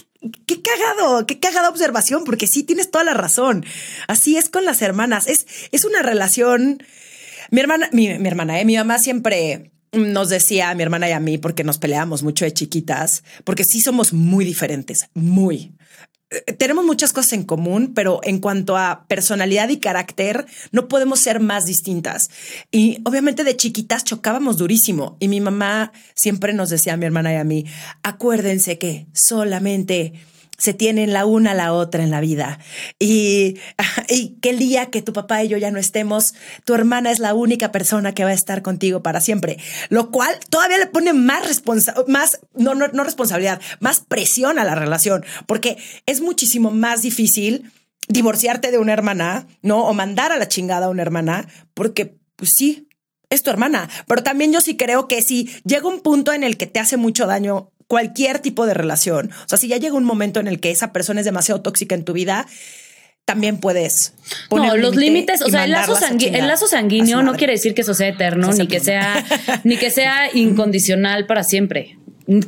qué 0.46 0.62
cagado, 0.62 1.26
qué 1.26 1.38
cagada 1.38 1.68
observación, 1.68 2.24
porque 2.24 2.46
sí 2.46 2.62
tienes 2.62 2.90
toda 2.90 3.04
la 3.04 3.14
razón. 3.14 3.64
Así 4.08 4.36
es 4.36 4.48
con 4.48 4.64
las 4.64 4.82
hermanas. 4.82 5.26
Es, 5.26 5.46
es 5.70 5.84
una 5.84 6.02
relación. 6.02 6.82
Mi 7.50 7.60
hermana, 7.60 7.88
mi, 7.92 8.06
hermana, 8.06 8.60
¿eh? 8.60 8.64
mi 8.64 8.76
mamá 8.76 8.98
siempre 8.98 9.72
nos 9.92 10.28
decía 10.28 10.70
a 10.70 10.74
mi 10.74 10.82
hermana 10.82 11.08
y 11.08 11.12
a 11.12 11.20
mí, 11.20 11.38
porque 11.38 11.64
nos 11.64 11.78
peleábamos 11.78 12.22
mucho 12.22 12.44
de 12.44 12.52
chiquitas, 12.52 13.24
porque 13.44 13.64
sí 13.64 13.80
somos 13.80 14.12
muy 14.12 14.44
diferentes, 14.44 15.08
muy. 15.14 15.74
Eh, 16.32 16.52
tenemos 16.54 16.84
muchas 16.84 17.12
cosas 17.12 17.34
en 17.34 17.44
común, 17.44 17.92
pero 17.94 18.20
en 18.22 18.38
cuanto 18.38 18.76
a 18.76 19.04
personalidad 19.08 19.68
y 19.68 19.78
carácter, 19.78 20.46
no 20.70 20.88
podemos 20.88 21.20
ser 21.20 21.40
más 21.40 21.66
distintas. 21.66 22.30
Y 22.70 22.98
obviamente 23.04 23.44
de 23.44 23.56
chiquitas 23.56 24.04
chocábamos 24.04 24.56
durísimo. 24.56 25.16
Y 25.20 25.28
mi 25.28 25.40
mamá 25.40 25.92
siempre 26.14 26.54
nos 26.54 26.70
decía 26.70 26.94
a 26.94 26.96
mi 26.96 27.06
hermana 27.06 27.32
y 27.32 27.36
a 27.36 27.44
mí, 27.44 27.66
acuérdense 28.02 28.78
que 28.78 29.06
solamente 29.12 30.14
se 30.58 30.74
tienen 30.74 31.12
la 31.12 31.26
una 31.26 31.52
a 31.52 31.54
la 31.54 31.72
otra 31.72 32.02
en 32.02 32.10
la 32.10 32.20
vida. 32.20 32.58
Y, 32.98 33.58
y 34.08 34.36
que 34.40 34.50
el 34.50 34.58
día 34.58 34.86
que 34.86 35.02
tu 35.02 35.12
papá 35.12 35.42
y 35.42 35.48
yo 35.48 35.58
ya 35.58 35.70
no 35.70 35.78
estemos, 35.78 36.34
tu 36.64 36.74
hermana 36.74 37.10
es 37.10 37.18
la 37.18 37.34
única 37.34 37.72
persona 37.72 38.14
que 38.14 38.24
va 38.24 38.30
a 38.30 38.34
estar 38.34 38.62
contigo 38.62 39.02
para 39.02 39.20
siempre. 39.20 39.58
Lo 39.88 40.10
cual 40.10 40.38
todavía 40.50 40.78
le 40.78 40.86
pone 40.86 41.12
más 41.12 41.46
responsabilidad, 41.46 42.06
más, 42.06 42.40
no, 42.54 42.74
no, 42.74 42.88
no 42.88 43.04
responsabilidad, 43.04 43.60
más 43.80 44.00
presión 44.00 44.58
a 44.58 44.64
la 44.64 44.74
relación, 44.74 45.24
porque 45.46 45.76
es 46.06 46.20
muchísimo 46.20 46.70
más 46.70 47.02
difícil 47.02 47.70
divorciarte 48.08 48.70
de 48.70 48.78
una 48.78 48.92
hermana, 48.92 49.46
¿no? 49.62 49.84
O 49.86 49.94
mandar 49.94 50.32
a 50.32 50.36
la 50.36 50.48
chingada 50.48 50.86
a 50.86 50.90
una 50.90 51.02
hermana, 51.02 51.48
porque, 51.74 52.18
pues 52.36 52.50
sí, 52.56 52.88
es 53.32 53.42
tu 53.42 53.50
hermana. 53.50 53.88
Pero 54.06 54.22
también 54.22 54.52
yo 54.52 54.60
sí 54.60 54.76
creo 54.76 55.08
que 55.08 55.22
si 55.22 55.50
llega 55.64 55.88
un 55.88 56.00
punto 56.00 56.32
en 56.32 56.44
el 56.44 56.56
que 56.56 56.66
te 56.66 56.80
hace 56.80 56.96
mucho 56.96 57.26
daño 57.26 57.71
cualquier 57.92 58.38
tipo 58.38 58.64
de 58.64 58.72
relación. 58.72 59.30
O 59.44 59.48
sea, 59.50 59.58
si 59.58 59.68
ya 59.68 59.76
llega 59.76 59.94
un 59.94 60.04
momento 60.04 60.40
en 60.40 60.48
el 60.48 60.60
que 60.60 60.70
esa 60.70 60.94
persona 60.94 61.20
es 61.20 61.26
demasiado 61.26 61.60
tóxica 61.60 61.94
en 61.94 62.06
tu 62.06 62.14
vida, 62.14 62.46
también 63.26 63.58
puedes 63.58 64.14
poner 64.48 64.70
no 64.70 64.76
los 64.78 64.96
límites 64.96 65.42
o 65.42 65.50
sea 65.50 65.64
el 65.64 65.72
lazo, 65.72 65.98
el 66.18 66.46
lazo 66.46 66.66
sanguíneo 66.66 67.22
no 67.22 67.34
quiere 67.34 67.52
decir 67.52 67.74
que 67.74 67.82
eso 67.82 67.92
sea 67.92 68.08
eterno 68.08 68.50
ni 68.52 68.66
que 68.66 68.80
sea 68.80 69.22
ni 69.64 69.76
que 69.76 69.90
sea 69.90 70.34
incondicional 70.34 71.26
para 71.26 71.44
siempre 71.44 71.98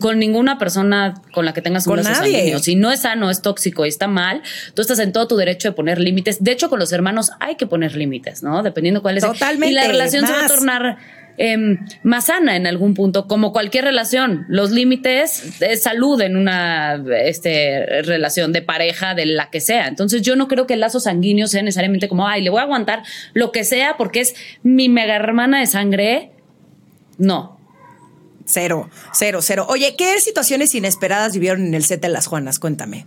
con 0.01 0.19
ninguna 0.19 0.59
persona 0.59 1.15
con 1.33 1.45
la 1.45 1.53
que 1.53 1.61
tengas 1.61 1.87
un 1.87 1.97
lazo 1.97 2.15
sanguíneo. 2.15 2.59
Si 2.59 2.75
no 2.75 2.91
es 2.91 3.01
sano, 3.01 3.29
es 3.29 3.43
tóxico 3.43 3.85
y 3.85 3.91
está 3.91 4.09
mal, 4.09 4.43
tú 4.73 4.81
estás 4.81 4.99
en 4.99 5.13
todo 5.13 5.29
tu 5.29 5.37
derecho 5.37 5.69
de 5.69 5.73
poner 5.73 6.01
límites. 6.01 6.43
De 6.43 6.53
hecho, 6.53 6.71
con 6.71 6.79
los 6.79 6.93
hermanos 6.93 7.33
hay 7.41 7.57
que 7.57 7.67
poner 7.67 7.97
límites, 7.97 8.43
¿no? 8.43 8.63
Dependiendo 8.63 9.03
cuál 9.03 9.19
es. 9.19 9.25
Totalmente. 9.25 9.73
Y 9.73 9.75
la 9.75 9.87
relación 9.87 10.27
se 10.27 10.33
va 10.33 10.45
a 10.45 10.49
tornar 10.49 10.99
Em, 11.37 11.85
más 12.05 12.27
sana 12.27 12.55
en 12.55 12.67
algún 12.67 12.95
punto, 12.95 13.27
como 13.27 13.53
cualquier 13.53 13.85
relación. 13.85 14.45
Los 14.49 14.71
límites 14.71 15.59
de 15.59 15.77
salud 15.77 16.21
en 16.21 16.37
una 16.37 17.03
este, 17.25 18.03
relación 18.03 18.53
de 18.53 18.63
pareja, 18.63 19.15
de 19.15 19.27
la 19.27 19.51
que 19.51 19.61
sea. 19.61 19.89
Entonces 19.89 20.23
yo 20.23 20.37
no 20.37 20.47
creo 20.47 20.67
que 20.67 20.75
el 20.75 20.81
lazo 20.81 21.01
sanguíneo 21.01 21.49
sea 21.49 21.63
necesariamente 21.63 22.09
como, 22.09 22.29
ay, 22.29 22.43
le 22.43 22.51
voy 22.51 22.61
a 22.61 22.65
aguantar 22.65 23.03
lo 23.33 23.51
que 23.51 23.65
sea 23.65 23.97
porque 23.97 24.21
es 24.21 24.35
mi 24.63 24.89
mega 24.89 25.17
hermana 25.17 25.59
de 25.59 25.67
sangre. 25.67 26.31
No. 27.19 27.59
Cero, 28.45 28.91
cero, 29.13 29.41
cero. 29.43 29.67
Oye, 29.69 29.97
¿qué 29.97 30.21
situaciones 30.21 30.75
inesperadas 30.75 31.33
vivieron 31.33 31.67
en 31.67 31.75
el 31.75 31.85
set 31.85 32.01
de 32.01 32.11
Las 32.11 32.27
Juanas? 32.29 32.61
Cuéntame. 32.61 33.07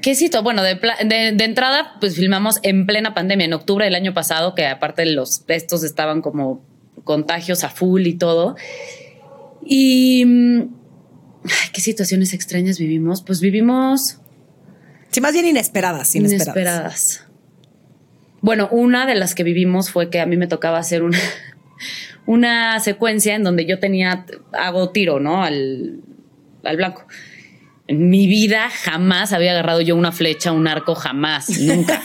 ¿Qué 0.00 0.16
cito? 0.16 0.42
Bueno, 0.42 0.64
de, 0.64 0.74
de, 1.04 1.44
entrada, 1.44 1.94
pues 2.00 2.16
filmamos 2.16 2.58
en 2.64 2.86
plena 2.86 3.14
pandemia, 3.14 3.46
en 3.46 3.52
octubre 3.52 3.84
del 3.84 3.94
año 3.94 4.12
pasado, 4.12 4.56
que 4.56 4.66
aparte 4.66 5.06
los 5.06 5.44
estos 5.46 5.84
estaban 5.84 6.22
como 6.22 6.71
contagios 7.04 7.64
a 7.64 7.70
full 7.70 8.06
y 8.06 8.14
todo. 8.14 8.56
Y 9.64 10.24
mm, 10.24 10.62
qué 11.72 11.80
situaciones 11.80 12.32
extrañas 12.34 12.78
vivimos. 12.78 13.22
Pues 13.22 13.40
vivimos. 13.40 14.18
Sí, 15.10 15.20
más 15.20 15.32
bien 15.32 15.46
inesperadas, 15.46 16.14
inesperadas. 16.14 17.26
Bueno, 18.40 18.68
una 18.72 19.06
de 19.06 19.14
las 19.14 19.34
que 19.34 19.44
vivimos 19.44 19.90
fue 19.90 20.10
que 20.10 20.20
a 20.20 20.26
mí 20.26 20.36
me 20.36 20.46
tocaba 20.46 20.78
hacer 20.78 21.02
una, 21.02 21.18
una 22.26 22.80
secuencia 22.80 23.34
en 23.34 23.44
donde 23.44 23.66
yo 23.66 23.78
tenía, 23.78 24.26
hago 24.52 24.90
tiro, 24.90 25.20
¿no? 25.20 25.44
Al, 25.44 26.00
al 26.64 26.76
blanco. 26.76 27.06
En 27.92 28.08
mi 28.08 28.26
vida 28.26 28.70
jamás 28.70 29.34
había 29.34 29.50
agarrado 29.50 29.82
yo 29.82 29.96
una 29.96 30.12
flecha, 30.12 30.50
un 30.50 30.66
arco, 30.66 30.94
jamás, 30.94 31.50
nunca. 31.60 32.02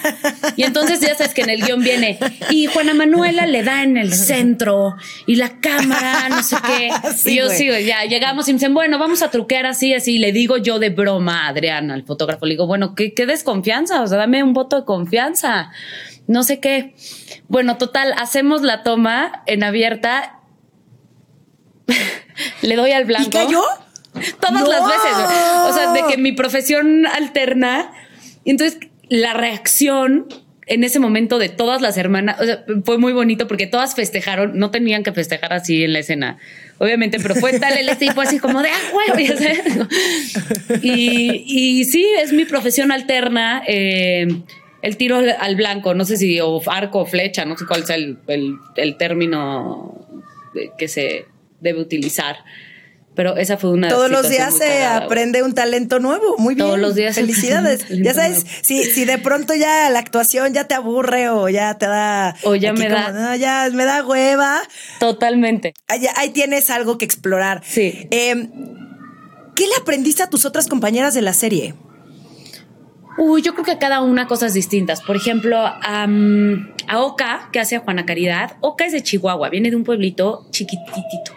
Y 0.58 0.64
entonces 0.64 1.00
ya 1.00 1.16
sabes 1.16 1.34
que 1.34 1.44
en 1.44 1.50
el 1.50 1.62
guion 1.62 1.82
viene, 1.82 2.20
y 2.50 2.66
Juana 2.66 2.94
Manuela 2.94 3.46
le 3.46 3.64
da 3.64 3.84
en 3.84 3.96
el 3.96 4.14
centro, 4.14 4.98
y 5.26 5.38
la 5.38 5.62
cámara, 5.62 6.28
no 6.28 6.44
sé 6.44 6.58
qué. 6.68 6.90
y 7.32 7.38
yo 7.38 7.48
sigo, 7.48 7.78
ya 7.78 8.04
llegamos 8.04 8.50
y 8.50 8.52
me 8.52 8.58
dicen, 8.60 8.74
bueno, 8.74 9.00
vamos 9.00 9.22
a 9.22 9.32
truquear 9.32 9.66
así, 9.66 9.94
así. 9.94 10.18
le 10.18 10.34
digo 10.34 10.58
yo 10.58 10.78
de 10.78 10.90
broma 10.90 11.46
a 11.46 11.48
Adriana, 11.48 11.94
al 11.94 12.04
fotógrafo, 12.04 12.46
le 12.46 12.56
digo, 12.56 12.68
bueno, 12.68 12.94
¿qué, 12.94 13.14
qué 13.14 13.26
desconfianza? 13.26 14.02
O 14.02 14.08
sea, 14.08 14.18
dame 14.18 14.44
un 14.44 14.52
voto 14.52 14.82
de 14.82 14.84
confianza. 14.84 15.72
No 16.28 16.44
sé 16.44 16.60
qué. 16.60 16.96
Bueno, 17.48 17.78
total, 17.78 18.14
hacemos 18.18 18.62
la 18.62 18.84
toma 18.84 19.44
en 19.46 19.64
abierta. 19.64 20.42
le 22.62 22.76
doy 22.76 22.92
al 22.92 23.06
blanco. 23.06 23.30
¿Y 23.30 23.32
cayó? 23.32 23.64
Todas 24.40 24.68
las 24.68 24.86
veces. 24.86 25.14
O 25.66 25.74
sea, 25.74 25.94
de 25.94 26.04
que 26.10 26.18
mi 26.18 26.32
profesión 26.32 27.06
alterna. 27.08 27.92
Y 28.44 28.52
entonces 28.52 28.80
la 29.10 29.34
reacción 29.34 30.28
en 30.68 30.84
ese 30.84 31.00
momento 31.00 31.40
de 31.40 31.48
todas 31.48 31.82
las 31.82 31.98
hermanas, 31.98 32.40
o 32.42 32.46
sea, 32.46 32.66
fue 32.84 32.98
muy 32.98 33.14
bonito 33.14 33.48
porque 33.48 33.68
todas 33.68 33.96
festejaron, 33.96 34.60
no 34.60 34.70
tenían 34.70 35.02
que 35.02 35.14
festejar 35.14 35.54
así 35.54 35.86
en 35.86 35.94
la 35.94 36.00
escena, 36.00 36.38
obviamente, 36.78 37.20
pero 37.22 37.36
fue 37.36 37.58
tal 37.58 37.78
el 37.78 37.98
tipo 37.98 38.20
así 38.20 38.38
como 38.38 38.62
de, 38.62 38.70
ah, 38.70 39.18
y, 40.82 41.44
y 41.46 41.86
sí, 41.86 42.06
es 42.20 42.34
mi 42.34 42.44
profesión 42.44 42.92
alterna. 42.92 43.64
Eh, 43.66 44.28
el 44.82 44.98
tiro 44.98 45.20
al 45.40 45.56
blanco, 45.56 45.94
no 45.96 46.06
sé 46.06 46.18
si 46.18 46.40
o 46.40 46.62
arco 46.68 47.00
o 47.00 47.06
flecha, 47.06 47.46
no 47.46 47.58
sé 47.58 47.66
cuál 47.66 47.86
sea 47.86 47.96
el, 47.96 48.18
el 48.76 48.98
término 48.98 50.08
que 50.78 50.88
se 50.88 51.26
debe 51.60 51.82
utilizar 51.82 52.38
pero 53.18 53.36
esa 53.36 53.58
fue 53.58 53.72
una 53.72 53.90
todos 53.90 54.12
los 54.12 54.30
días 54.30 54.56
se 54.56 54.86
aprende 54.86 55.42
un 55.42 55.56
talento 55.56 56.00
nuevo. 56.00 56.38
Muy 56.38 56.54
bien. 56.54 56.68
todos 56.68 56.80
los 56.80 56.94
días 56.94 57.16
felicidades. 57.16 57.84
ya 57.90 58.14
sabes 58.14 58.46
si, 58.62 58.84
si 58.84 59.06
de 59.06 59.18
pronto 59.18 59.56
ya 59.56 59.90
la 59.90 59.98
actuación 59.98 60.54
ya 60.54 60.66
te 60.66 60.76
aburre 60.76 61.28
o 61.30 61.50
ya 61.50 61.74
te 61.80 61.88
da 61.88 62.36
o 62.44 62.54
ya 62.54 62.74
me 62.74 62.88
da 62.88 63.36
ya 63.36 63.70
me 63.74 63.86
da 63.86 64.06
hueva 64.06 64.62
totalmente. 65.00 65.74
Ahí, 65.88 66.06
ahí 66.16 66.30
tienes 66.30 66.70
algo 66.70 67.00
que 67.00 67.06
explorar. 67.06 67.64
Sí. 67.66 68.08
Em, 68.12 68.52
qué 69.56 69.66
le 69.66 69.76
aprendiste 69.82 70.22
a 70.22 70.30
tus 70.30 70.46
otras 70.46 70.68
compañeras 70.68 71.16
de 71.16 71.24
la 71.24 71.34
serie 71.34 71.74
Uy, 73.18 73.42
yo 73.42 73.54
creo 73.54 73.66
que 73.66 73.72
a 73.72 73.80
cada 73.80 74.04
una 74.04 74.28
cosas 74.28 74.54
distintas. 74.54 75.02
Por 75.02 75.16
ejemplo, 75.16 75.58
a 75.58 76.08
Oka, 77.00 77.50
que 77.52 77.60
hace 77.60 77.78
a 77.78 77.80
Juana 77.80 78.06
Caridad. 78.06 78.58
Oka 78.62 78.86
es 78.86 78.92
de 78.92 79.02
Chihuahua, 79.02 79.50
viene 79.50 79.72
de 79.72 79.76
un 79.76 79.84
pueblito 79.84 80.46
chiquitito 80.52 81.34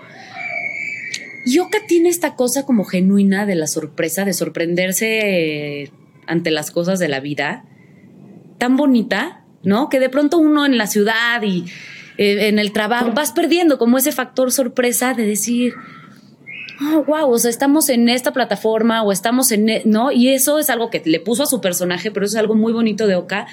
Yoka 1.47 1.79
tiene 1.87 2.09
esta 2.09 2.35
cosa 2.35 2.67
como 2.67 2.85
genuina 2.85 3.47
de 3.47 3.55
la 3.55 3.67
sorpresa, 3.67 4.25
de 4.25 4.33
sorprenderse 4.33 5.91
ante 6.27 6.51
las 6.51 6.71
cosas 6.71 6.99
de 6.99 7.09
la 7.09 7.21
vida, 7.21 7.65
tan 8.59 8.77
bonita, 8.77 9.45
¿no? 9.63 9.89
Que 9.89 10.01
de 10.01 10.09
pronto 10.09 10.39
uno 10.39 10.67
en 10.67 10.79
la 10.79 10.87
ciudad 10.87 11.43
y 11.43 11.65
eh, 12.19 12.49
en 12.49 12.59
el 12.59 12.73
trabajo 12.73 13.13
vas 13.13 13.33
perdiendo 13.33 13.79
como 13.79 13.99
ese 13.99 14.13
factor 14.13 14.53
sorpresa 14.53 15.15
de 15.15 15.25
decir, 15.25 15.75
oh, 16.81 17.05
wow, 17.05 17.31
o 17.31 17.39
sea, 17.39 17.51
estamos 17.51 17.89
en 17.89 18.09
esta 18.09 18.33
plataforma 18.33 19.03
o 19.03 19.11
estamos 19.11 19.51
en, 19.51 19.69
e-", 19.69 19.83
¿no? 19.87 20.13
Y 20.13 20.29
eso 20.29 20.59
es 20.59 20.71
algo 20.71 20.91
que 20.91 21.03
le 21.05 21.21
puso 21.21 21.43
a 21.43 21.47
su 21.47 21.61
personaje, 21.61 22.11
pero 22.11 22.27
eso 22.27 22.37
es 22.37 22.41
algo 22.41 22.55
muy 22.55 22.73
bonito 22.73 23.07
de 23.07 23.17
Oka. 23.17 23.47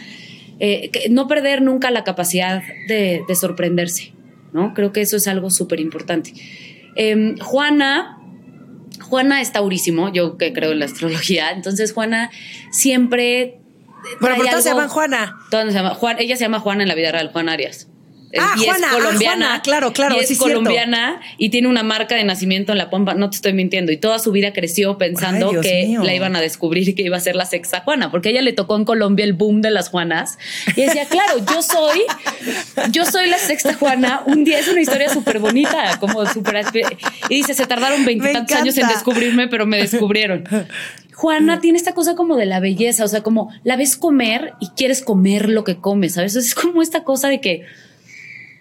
Eh, 0.59 0.91
no 1.09 1.27
perder 1.27 1.61
nunca 1.61 1.91
la 1.91 2.03
capacidad 2.03 2.61
de, 2.87 3.23
de 3.27 3.35
sorprenderse, 3.35 4.13
¿no? 4.53 4.73
Creo 4.73 4.91
que 4.91 5.01
eso 5.01 5.15
es 5.17 5.27
algo 5.27 5.49
súper 5.49 5.79
importante. 5.79 6.33
Em, 6.97 7.37
Juana, 7.37 8.17
Juana 9.01 9.41
es 9.41 9.51
taurísimo, 9.51 10.11
yo 10.11 10.37
que 10.37 10.51
creo 10.53 10.71
en 10.71 10.79
la 10.79 10.85
astrología, 10.85 11.51
entonces 11.51 11.93
Juana 11.93 12.31
siempre... 12.71 13.59
Bueno, 14.21 14.35
¿por 14.37 14.45
qué 14.45 14.61
se 14.61 14.69
llaman 14.69 14.89
Juana? 14.89 15.37
se 15.49 15.71
llama, 15.71 15.95
Juan, 15.95 16.17
ella 16.19 16.35
se 16.35 16.43
llama 16.43 16.59
Juana 16.59 16.83
en 16.83 16.89
la 16.89 16.95
vida 16.95 17.11
real, 17.11 17.29
Juan 17.31 17.49
Arias 17.49 17.87
ah, 18.37 18.55
y 18.57 18.65
Juana, 18.65 18.87
es 18.87 18.93
ah, 18.93 18.95
colombiana. 18.95 19.61
claro, 19.61 19.93
claro. 19.93 20.15
Y 20.15 20.19
es 20.19 20.37
colombiana 20.37 21.21
y 21.37 21.49
tiene 21.49 21.67
una 21.67 21.83
marca 21.83 22.15
de 22.15 22.23
nacimiento 22.23 22.71
en 22.71 22.77
la 22.77 22.89
pompa, 22.89 23.13
no 23.13 23.29
te 23.29 23.35
estoy 23.35 23.53
mintiendo. 23.53 23.91
Y 23.91 23.97
toda 23.97 24.19
su 24.19 24.31
vida 24.31 24.53
creció 24.53 24.97
pensando 24.97 25.61
que 25.61 25.97
la 26.01 26.13
iban 26.13 26.35
a 26.35 26.41
descubrir 26.41 26.89
y 26.89 26.93
que 26.93 27.03
iba 27.03 27.17
a 27.17 27.19
ser 27.19 27.35
la 27.35 27.45
sexta 27.45 27.81
Juana, 27.81 28.11
porque 28.11 28.29
a 28.29 28.31
ella 28.31 28.41
le 28.41 28.53
tocó 28.53 28.75
en 28.75 28.85
Colombia 28.85 29.25
el 29.25 29.33
boom 29.33 29.61
de 29.61 29.71
las 29.71 29.89
Juanas. 29.89 30.37
Y 30.75 30.81
decía, 30.81 31.05
claro, 31.05 31.37
yo 31.49 31.61
soy, 31.61 32.01
yo 32.91 33.05
soy 33.05 33.29
la 33.29 33.37
sexta 33.37 33.73
Juana. 33.73 34.23
Un 34.25 34.43
día 34.43 34.59
es 34.59 34.67
una 34.67 34.81
historia 34.81 35.09
súper 35.09 35.39
bonita, 35.39 35.97
como 35.99 36.25
súper. 36.25 36.57
Y 37.29 37.35
dice, 37.35 37.53
se 37.53 37.65
tardaron 37.65 38.05
veintitantos 38.05 38.55
años 38.55 38.77
en 38.77 38.87
descubrirme, 38.87 39.47
pero 39.47 39.65
me 39.65 39.77
descubrieron. 39.77 40.43
Juana 41.17 41.61
tiene 41.61 41.79
esta 41.79 41.95
cosa 41.95 42.15
como 42.15 42.35
de 42.35 42.45
la 42.45 42.59
belleza, 42.59 43.03
o 43.03 43.07
sea, 43.07 43.23
como 43.23 43.51
la 43.63 43.75
ves 43.75 43.97
comer 43.97 44.53
y 44.59 44.69
quieres 44.69 45.01
comer 45.01 45.49
lo 45.49 45.63
que 45.63 45.77
comes, 45.77 46.13
¿sabes? 46.13 46.35
Es 46.35 46.53
como 46.53 46.83
esta 46.83 47.03
cosa 47.03 47.27
de 47.27 47.41
que 47.41 47.65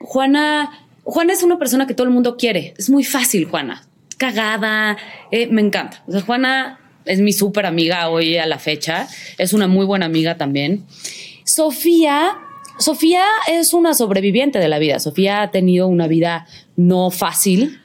Juana, 0.00 0.70
Juana 1.04 1.32
es 1.32 1.42
una 1.42 1.58
persona 1.58 1.86
que 1.86 1.94
todo 1.94 2.06
el 2.06 2.12
mundo 2.12 2.36
quiere. 2.36 2.74
Es 2.78 2.90
muy 2.90 3.04
fácil, 3.04 3.46
Juana. 3.46 3.86
Cagada, 4.18 4.96
eh, 5.30 5.46
me 5.48 5.60
encanta. 5.60 6.02
O 6.06 6.12
sea, 6.12 6.22
Juana 6.22 6.80
es 7.04 7.20
mi 7.20 7.32
súper 7.32 7.66
amiga 7.66 8.08
hoy 8.08 8.36
a 8.36 8.46
la 8.46 8.58
fecha. 8.58 9.08
Es 9.38 9.52
una 9.52 9.68
muy 9.68 9.86
buena 9.86 10.06
amiga 10.06 10.36
también. 10.36 10.84
Sofía, 11.44 12.38
Sofía 12.78 13.24
es 13.48 13.72
una 13.72 13.94
sobreviviente 13.94 14.58
de 14.58 14.68
la 14.68 14.78
vida. 14.78 14.98
Sofía 14.98 15.42
ha 15.42 15.50
tenido 15.50 15.86
una 15.88 16.08
vida 16.08 16.46
no 16.76 17.10
fácil 17.10 17.80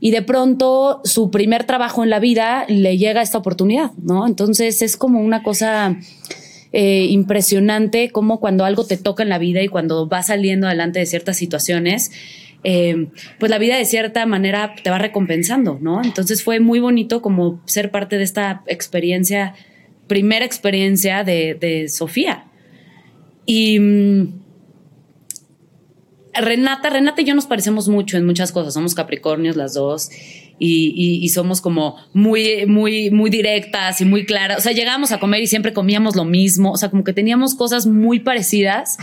y 0.00 0.10
de 0.10 0.22
pronto 0.22 1.00
su 1.04 1.30
primer 1.30 1.64
trabajo 1.64 2.04
en 2.04 2.10
la 2.10 2.20
vida 2.20 2.64
le 2.68 2.98
llega 2.98 3.22
esta 3.22 3.38
oportunidad, 3.38 3.92
¿no? 3.96 4.26
Entonces 4.26 4.80
es 4.82 4.96
como 4.96 5.20
una 5.20 5.42
cosa 5.42 5.96
eh, 6.72 7.06
impresionante 7.10 8.10
como 8.10 8.40
cuando 8.40 8.64
algo 8.64 8.84
te 8.84 8.96
toca 8.96 9.22
en 9.22 9.30
la 9.30 9.38
vida 9.38 9.62
y 9.62 9.68
cuando 9.68 10.06
vas 10.06 10.26
saliendo 10.26 10.66
adelante 10.66 10.98
de 10.98 11.06
ciertas 11.06 11.36
situaciones, 11.36 12.10
eh, 12.64 13.08
pues 13.38 13.50
la 13.50 13.58
vida 13.58 13.76
de 13.76 13.84
cierta 13.84 14.26
manera 14.26 14.74
te 14.82 14.90
va 14.90 14.98
recompensando, 14.98 15.78
¿no? 15.80 16.02
Entonces 16.02 16.42
fue 16.42 16.60
muy 16.60 16.80
bonito 16.80 17.22
como 17.22 17.62
ser 17.66 17.90
parte 17.90 18.18
de 18.18 18.24
esta 18.24 18.62
experiencia, 18.66 19.54
primera 20.08 20.44
experiencia 20.44 21.24
de, 21.24 21.86
Sofía. 21.88 22.44
Y 23.46 23.78
mm, 23.78 24.40
Renata, 26.34 26.90
Renata 26.90 27.22
y 27.22 27.24
yo 27.24 27.34
nos 27.34 27.46
parecemos 27.46 27.88
mucho 27.88 28.16
en 28.16 28.26
muchas 28.26 28.52
cosas, 28.52 28.74
somos 28.74 28.94
Capricornios 28.94 29.56
las 29.56 29.74
dos 29.74 30.10
y, 30.58 31.28
somos 31.28 31.60
como 31.60 31.96
muy, 32.12 32.66
muy, 32.66 33.10
muy 33.10 33.30
directas 33.30 34.00
y 34.00 34.04
muy 34.04 34.24
claras. 34.24 34.58
O 34.58 34.60
sea, 34.60 34.72
llegábamos 34.72 35.12
a 35.12 35.20
comer 35.20 35.42
y 35.42 35.46
siempre 35.46 35.72
comíamos 35.72 36.16
lo 36.16 36.24
mismo. 36.24 36.72
O 36.72 36.76
sea, 36.76 36.90
como 36.90 37.04
que 37.04 37.12
teníamos 37.12 37.54
cosas 37.54 37.86
muy 37.86 38.20
parecidas. 38.20 38.98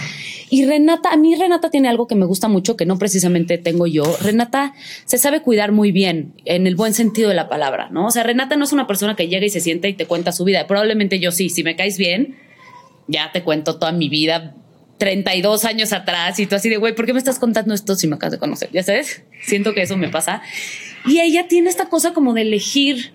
Y 0.50 0.66
Renata, 0.66 1.12
a 1.12 1.18
mí 1.18 1.36
Renata 1.36 1.70
tiene 1.70 1.88
algo 1.88 2.08
que 2.08 2.16
me 2.16 2.26
gusta 2.26 2.48
mucho 2.48 2.76
que 2.76 2.86
no 2.86 2.98
precisamente 2.98 3.58
tengo 3.58 3.88
yo. 3.88 4.04
Renata 4.22 4.74
se 5.06 5.18
sabe 5.18 5.42
cuidar 5.42 5.72
muy 5.72 5.92
bien 5.92 6.34
en 6.46 6.68
el 6.68 6.76
buen 6.76 6.94
sentido 6.94 7.30
de 7.30 7.36
la 7.36 7.50
palabra, 7.50 7.90
¿no? 7.90 8.08
O 8.08 8.12
sea, 8.12 8.24
Renata 8.24 8.56
no 8.56 8.66
es 8.66 8.74
una 8.74 8.88
persona 8.88 9.16
que 9.16 9.28
llega 9.28 9.46
y 9.46 9.50
se 9.50 9.62
sienta 9.62 9.88
y 9.88 9.94
te 9.94 10.06
cuenta 10.06 10.32
su 10.32 10.44
vida. 10.44 10.68
Probablemente 10.68 11.20
yo 11.20 11.32
sí, 11.32 11.50
si 11.50 11.64
me 11.64 11.76
caes 11.76 11.98
bien, 11.98 12.38
ya 13.08 13.32
te 13.32 13.44
cuento 13.44 13.78
toda 13.78 13.92
mi 13.92 14.10
vida 14.10 14.56
32 14.98 15.66
años 15.66 15.94
atrás 15.94 16.40
y 16.40 16.46
tú 16.46 16.56
así 16.56 16.70
de, 16.70 16.78
güey, 16.78 16.96
¿por 16.96 17.06
qué 17.06 17.14
me 17.14 17.20
estás 17.20 17.40
contando 17.40 17.74
esto 17.74 17.96
si 17.96 18.08
me 18.08 18.16
acabas 18.16 18.34
de 18.34 18.40
conocer? 18.40 18.70
Ya 18.72 18.84
sabes, 18.84 19.24
siento 19.44 19.74
que 19.74 19.82
eso 19.82 19.98
me 19.98 20.10
pasa. 20.10 20.42
Y 21.06 21.20
ella 21.20 21.48
tiene 21.48 21.70
esta 21.70 21.90
cosa 21.90 22.14
como 22.14 22.34
de 22.34 22.42
elegir, 22.42 23.14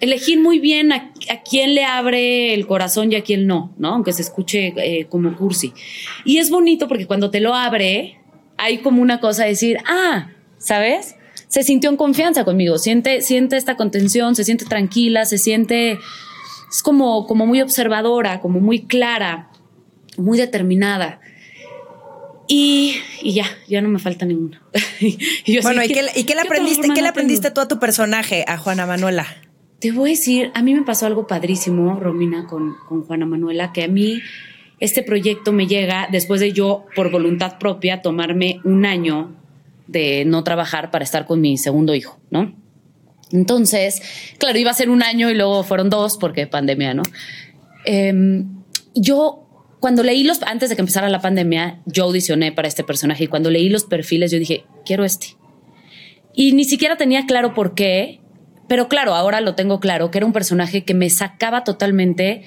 elegir 0.00 0.40
muy 0.40 0.58
bien 0.58 0.92
a, 0.92 1.12
quién 1.48 1.74
le 1.74 1.84
abre 1.84 2.54
el 2.54 2.66
corazón 2.66 3.10
y 3.12 3.16
a 3.16 3.22
quién 3.22 3.46
no, 3.46 3.74
¿no? 3.78 3.94
Aunque 3.94 4.12
se 4.12 4.22
escuche 4.22 4.74
eh, 4.76 5.06
como 5.08 5.34
cursi. 5.36 5.72
Y 6.24 6.38
es 6.38 6.50
bonito 6.50 6.88
porque 6.88 7.06
cuando 7.06 7.30
te 7.30 7.40
lo 7.40 7.54
abre, 7.54 8.18
hay 8.58 8.78
como 8.78 9.00
una 9.00 9.18
cosa 9.20 9.44
de 9.44 9.50
decir, 9.50 9.78
ah, 9.86 10.30
¿sabes? 10.58 11.16
Se 11.48 11.62
sintió 11.62 11.90
en 11.90 11.96
confianza 11.96 12.44
conmigo, 12.44 12.78
siente, 12.78 13.22
siente 13.22 13.56
esta 13.56 13.76
contención, 13.76 14.34
se 14.34 14.44
siente 14.44 14.64
tranquila, 14.64 15.24
se 15.24 15.38
siente, 15.38 15.98
es 16.70 16.82
como, 16.82 17.26
como 17.26 17.46
muy 17.46 17.60
observadora, 17.60 18.40
como 18.40 18.60
muy 18.60 18.82
clara 18.82 19.51
muy 20.16 20.38
determinada. 20.38 21.20
Y, 22.48 22.96
ya, 23.24 23.46
ya 23.68 23.80
no 23.80 23.88
me 23.88 23.98
falta 23.98 24.26
ninguna. 24.26 24.62
bueno, 25.62 25.82
¿y, 25.82 25.88
qué, 25.88 26.02
le 26.02 26.40
aprendiste, 26.40 26.88
¿qué 26.94 27.02
le 27.02 27.08
aprendiste 27.08 27.50
tú 27.50 27.60
a 27.60 27.68
tu 27.68 27.78
personaje, 27.78 28.44
a 28.46 28.58
Juana 28.58 28.84
Manuela? 28.84 29.26
Te 29.78 29.90
voy 29.90 30.10
a 30.10 30.12
decir, 30.12 30.50
a 30.54 30.62
mí 30.62 30.74
me 30.74 30.82
pasó 30.82 31.06
algo 31.06 31.26
padrísimo, 31.26 31.98
Romina, 31.98 32.46
con, 32.46 32.76
con 32.88 33.04
Juana 33.04 33.26
Manuela, 33.26 33.72
que 33.72 33.84
a 33.84 33.88
mí 33.88 34.20
este 34.80 35.02
proyecto 35.02 35.52
me 35.52 35.66
llega 35.66 36.08
después 36.10 36.40
de 36.40 36.52
yo, 36.52 36.86
por 36.94 37.10
voluntad 37.10 37.58
propia, 37.58 38.02
tomarme 38.02 38.60
un 38.64 38.84
año 38.84 39.34
de 39.86 40.24
no 40.24 40.44
trabajar 40.44 40.90
para 40.90 41.04
estar 41.04 41.24
con 41.26 41.40
mi 41.40 41.56
segundo 41.56 41.94
hijo, 41.94 42.18
¿no? 42.30 42.52
Entonces, 43.30 44.02
claro, 44.38 44.58
iba 44.58 44.70
a 44.70 44.74
ser 44.74 44.90
un 44.90 45.02
año 45.02 45.30
y 45.30 45.34
luego 45.34 45.62
fueron 45.62 45.88
dos 45.88 46.18
porque 46.18 46.46
pandemia, 46.46 46.94
¿no? 46.94 47.02
Em, 47.84 48.46
yo 48.94 49.41
cuando 49.82 50.04
leí 50.04 50.22
los, 50.22 50.40
antes 50.44 50.70
de 50.70 50.76
que 50.76 50.80
empezara 50.82 51.08
la 51.08 51.20
pandemia, 51.20 51.80
yo 51.86 52.04
audicioné 52.04 52.52
para 52.52 52.68
este 52.68 52.84
personaje 52.84 53.24
y 53.24 53.26
cuando 53.26 53.50
leí 53.50 53.68
los 53.68 53.82
perfiles 53.82 54.30
yo 54.30 54.38
dije, 54.38 54.64
quiero 54.86 55.04
este. 55.04 55.36
Y 56.32 56.52
ni 56.52 56.64
siquiera 56.64 56.96
tenía 56.96 57.26
claro 57.26 57.52
por 57.52 57.74
qué, 57.74 58.20
pero 58.68 58.86
claro, 58.86 59.12
ahora 59.12 59.40
lo 59.40 59.56
tengo 59.56 59.80
claro, 59.80 60.12
que 60.12 60.18
era 60.18 60.26
un 60.26 60.32
personaje 60.32 60.84
que 60.84 60.94
me 60.94 61.10
sacaba 61.10 61.64
totalmente 61.64 62.44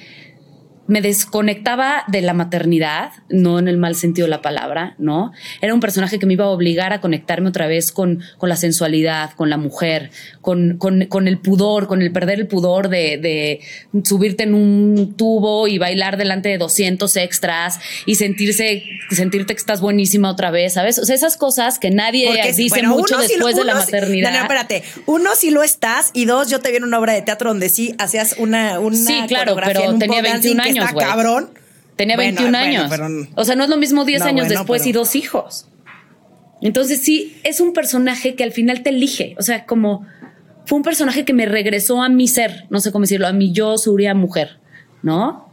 me 0.87 1.01
desconectaba 1.01 2.03
de 2.07 2.21
la 2.21 2.33
maternidad, 2.33 3.11
no 3.29 3.57
en 3.57 3.67
el 3.67 3.77
mal 3.77 3.95
sentido 3.95 4.25
de 4.25 4.31
la 4.31 4.41
palabra, 4.41 4.95
¿no? 4.99 5.31
Era 5.61 5.73
un 5.73 5.79
personaje 5.79 6.19
que 6.19 6.25
me 6.25 6.33
iba 6.33 6.45
a 6.45 6.49
obligar 6.49 6.93
a 6.93 7.01
conectarme 7.01 7.49
otra 7.49 7.67
vez 7.67 7.91
con, 7.91 8.21
con 8.37 8.49
la 8.49 8.55
sensualidad, 8.55 9.31
con 9.31 9.49
la 9.49 9.57
mujer, 9.57 10.11
con, 10.41 10.77
con, 10.77 11.05
con 11.05 11.27
el 11.27 11.39
pudor, 11.39 11.87
con 11.87 12.01
el 12.01 12.11
perder 12.11 12.39
el 12.39 12.47
pudor 12.47 12.89
de, 12.89 13.17
de, 13.17 13.61
subirte 14.03 14.43
en 14.43 14.53
un 14.53 15.15
tubo 15.17 15.67
y 15.67 15.79
bailar 15.79 16.17
delante 16.17 16.49
de 16.49 16.59
200 16.59 17.17
extras 17.17 17.79
y 18.05 18.15
sentirse, 18.15 18.83
sentirte 19.09 19.55
que 19.55 19.59
estás 19.59 19.81
buenísima 19.81 20.29
otra 20.29 20.51
vez, 20.51 20.73
¿sabes? 20.73 20.99
O 20.99 21.05
sea, 21.05 21.15
esas 21.15 21.35
cosas 21.35 21.79
que 21.79 21.89
nadie 21.89 22.29
dice 22.55 22.83
mucho 22.83 23.17
después 23.17 23.55
de 23.55 23.63
la 23.63 23.73
maternidad. 23.73 24.31
No, 24.31 24.37
no, 24.37 24.43
espérate. 24.43 24.83
Uno, 25.07 25.31
si 25.35 25.49
lo 25.49 25.63
estás 25.63 26.11
y 26.13 26.25
dos, 26.25 26.49
yo 26.49 26.59
te 26.59 26.69
vi 26.69 26.77
en 26.77 26.83
una 26.83 26.99
obra 26.99 27.13
de 27.13 27.23
teatro 27.23 27.49
donde 27.49 27.69
sí 27.69 27.95
hacías 27.97 28.35
una, 28.37 28.79
una 28.79 28.95
Sí, 28.95 29.23
claro, 29.27 29.55
pero 29.55 29.97
tenía 29.97 30.21
21 30.21 30.61
años 30.61 30.74
cabrón. 30.97 31.49
Tenía 31.95 32.17
21 32.17 32.57
años. 32.57 32.91
o 33.35 33.45
sea, 33.45 33.55
no 33.55 33.63
es 33.63 33.69
lo 33.69 33.77
mismo 33.77 34.05
10 34.05 34.21
años 34.23 34.49
después 34.49 34.85
y 34.85 34.91
dos 34.91 35.15
hijos. 35.15 35.67
Entonces 36.61 37.01
sí, 37.01 37.37
es 37.43 37.59
un 37.59 37.73
personaje 37.73 38.35
que 38.35 38.43
al 38.43 38.51
final 38.51 38.81
te 38.81 38.89
elige. 38.89 39.35
O 39.37 39.43
sea, 39.43 39.65
como 39.65 40.05
fue 40.65 40.77
un 40.77 40.83
personaje 40.83 41.25
que 41.25 41.33
me 41.33 41.45
regresó 41.45 42.01
a 42.01 42.09
mi 42.09 42.27
ser, 42.27 42.65
no 42.69 42.79
sé 42.79 42.91
cómo 42.91 43.03
decirlo, 43.03 43.27
a 43.27 43.33
mi 43.33 43.51
yo, 43.51 43.77
Suria, 43.77 44.13
mujer, 44.13 44.59
¿no? 45.03 45.45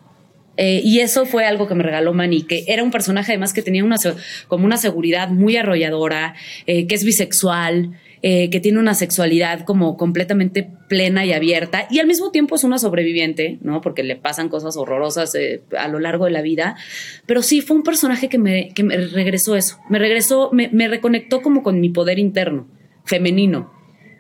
Eh, 0.57 0.81
y 0.85 1.01
eso 1.01 1.25
fue 1.25 1.47
algo 1.47 1.67
que 1.67 1.75
me 1.75 1.83
regaló 1.83 2.13
Manny, 2.13 2.43
que 2.43 2.65
era 2.69 2.83
un 2.83 2.91
personaje 2.91 3.33
además 3.33 3.53
que 3.53 3.63
tenía 3.63 3.85
una, 3.85 3.97
como 4.49 4.67
una 4.67 4.77
seguridad 4.77 5.29
muy 5.29 5.57
arrolladora, 5.57 6.35
eh, 6.67 6.87
que 6.87 6.95
es 6.95 7.05
bisexual, 7.05 7.99
eh, 8.25 8.51
que 8.51 8.61
tiene 8.61 8.79
una 8.79 8.95
sexualidad 8.95 9.65
como 9.65 9.97
completamente 9.97 10.71
plena 10.89 11.27
y 11.27 11.33
abierta 11.33 11.89
y 11.91 11.99
al 11.99 12.07
mismo 12.07 12.31
tiempo 12.31 12.55
es 12.55 12.63
una 12.63 12.79
sobreviviente, 12.79 13.59
¿no? 13.63 13.81
Porque 13.81 14.05
le 14.05 14.15
pasan 14.15 14.49
cosas 14.49 14.77
horrorosas 14.77 15.35
eh, 15.35 15.63
a 15.77 15.89
lo 15.89 15.99
largo 15.99 16.27
de 16.27 16.31
la 16.31 16.41
vida. 16.41 16.77
Pero 17.27 17.43
sí, 17.43 17.63
fue 17.63 17.77
un 17.77 17.83
personaje 17.83 18.29
que 18.29 18.39
me, 18.39 18.69
que 18.75 18.85
me 18.85 18.97
regresó 18.97 19.57
eso, 19.57 19.79
me 19.91 19.99
regresó, 19.99 20.51
me, 20.53 20.69
me 20.69 20.87
reconectó 20.87 21.43
como 21.43 21.65
con 21.65 21.81
mi 21.81 21.89
poder 21.89 22.21
interno, 22.21 22.69
femenino. 23.05 23.73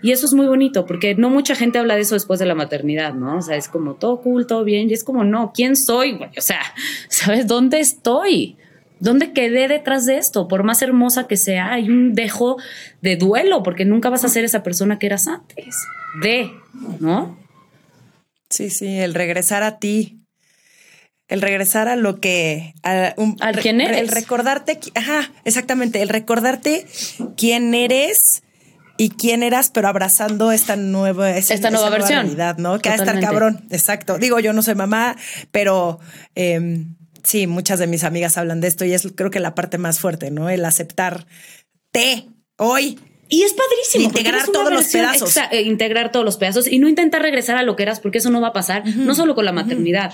Y 0.02 0.10
eso 0.10 0.26
es 0.26 0.34
muy 0.34 0.46
bonito, 0.46 0.84
porque 0.84 1.14
no 1.14 1.30
mucha 1.30 1.54
gente 1.54 1.78
habla 1.78 1.94
de 1.94 2.00
eso 2.00 2.16
después 2.16 2.40
de 2.40 2.46
la 2.46 2.56
maternidad, 2.56 3.14
¿no? 3.14 3.36
O 3.36 3.42
sea, 3.42 3.56
es 3.56 3.68
como 3.68 3.94
todo 3.94 4.20
cool, 4.20 4.48
todo 4.48 4.64
bien, 4.64 4.90
y 4.90 4.94
es 4.94 5.04
como, 5.04 5.22
no, 5.22 5.52
¿quién 5.54 5.76
soy? 5.76 6.18
O 6.36 6.40
sea, 6.40 6.60
¿sabes 7.08 7.46
dónde 7.46 7.78
estoy? 7.78 8.56
¿Dónde 9.02 9.32
quedé 9.32 9.66
detrás 9.66 10.06
de 10.06 10.16
esto? 10.16 10.46
Por 10.46 10.62
más 10.62 10.80
hermosa 10.80 11.26
que 11.26 11.36
sea, 11.36 11.72
hay 11.72 11.88
un 11.88 12.14
dejo 12.14 12.56
de 13.00 13.16
duelo, 13.16 13.64
porque 13.64 13.84
nunca 13.84 14.10
vas 14.10 14.24
a 14.24 14.28
ser 14.28 14.44
esa 14.44 14.62
persona 14.62 15.00
que 15.00 15.06
eras 15.06 15.26
antes. 15.26 15.74
De, 16.22 16.52
¿no? 17.00 17.36
Sí, 18.48 18.70
sí, 18.70 19.00
el 19.00 19.14
regresar 19.14 19.64
a 19.64 19.80
ti. 19.80 20.20
El 21.26 21.42
regresar 21.42 21.88
a 21.88 21.96
lo 21.96 22.20
que. 22.20 22.74
¿Al 22.84 23.56
quién 23.60 23.80
eres? 23.80 23.98
El 23.98 24.06
recordarte. 24.06 24.78
Ajá, 24.94 25.32
exactamente. 25.44 26.00
El 26.00 26.08
recordarte 26.08 26.86
quién 27.36 27.74
eres 27.74 28.44
y 28.98 29.08
quién 29.08 29.42
eras, 29.42 29.70
pero 29.70 29.88
abrazando 29.88 30.52
esta 30.52 30.76
nueva, 30.76 31.36
esta 31.36 31.72
nueva 31.72 31.90
versión. 31.90 32.20
realidad, 32.20 32.56
¿no? 32.58 32.78
Que 32.78 32.90
va 32.90 32.94
a 32.94 32.98
estar 32.98 33.18
cabrón. 33.18 33.66
Exacto. 33.70 34.18
Digo, 34.18 34.38
yo 34.38 34.52
no 34.52 34.62
soy 34.62 34.76
mamá, 34.76 35.16
pero. 35.50 35.98
Eh, 36.36 36.86
sí, 37.22 37.46
muchas 37.46 37.78
de 37.78 37.86
mis 37.86 38.04
amigas 38.04 38.38
hablan 38.38 38.60
de 38.60 38.68
esto 38.68 38.84
y 38.84 38.92
es 38.92 39.08
creo 39.14 39.30
que 39.30 39.40
la 39.40 39.54
parte 39.54 39.78
más 39.78 40.00
fuerte, 40.00 40.30
¿no? 40.30 40.50
El 40.50 40.64
aceptar 40.64 41.26
te 41.90 42.26
hoy. 42.56 42.98
Y 43.28 43.42
es 43.42 43.54
padrísimo. 43.54 44.04
Integrar 44.04 44.46
todos 44.48 44.72
los 44.72 44.86
pedazos. 44.88 45.36
Eh, 45.52 45.62
integrar 45.62 46.12
todos 46.12 46.24
los 46.24 46.36
pedazos 46.36 46.66
y 46.66 46.78
no 46.78 46.88
intentar 46.88 47.22
regresar 47.22 47.56
a 47.56 47.62
lo 47.62 47.76
que 47.76 47.82
eras 47.82 48.00
porque 48.00 48.18
eso 48.18 48.30
no 48.30 48.40
va 48.40 48.48
a 48.48 48.52
pasar, 48.52 48.86
no 48.86 49.14
solo 49.14 49.34
con 49.34 49.46
la 49.46 49.52
maternidad, 49.52 50.12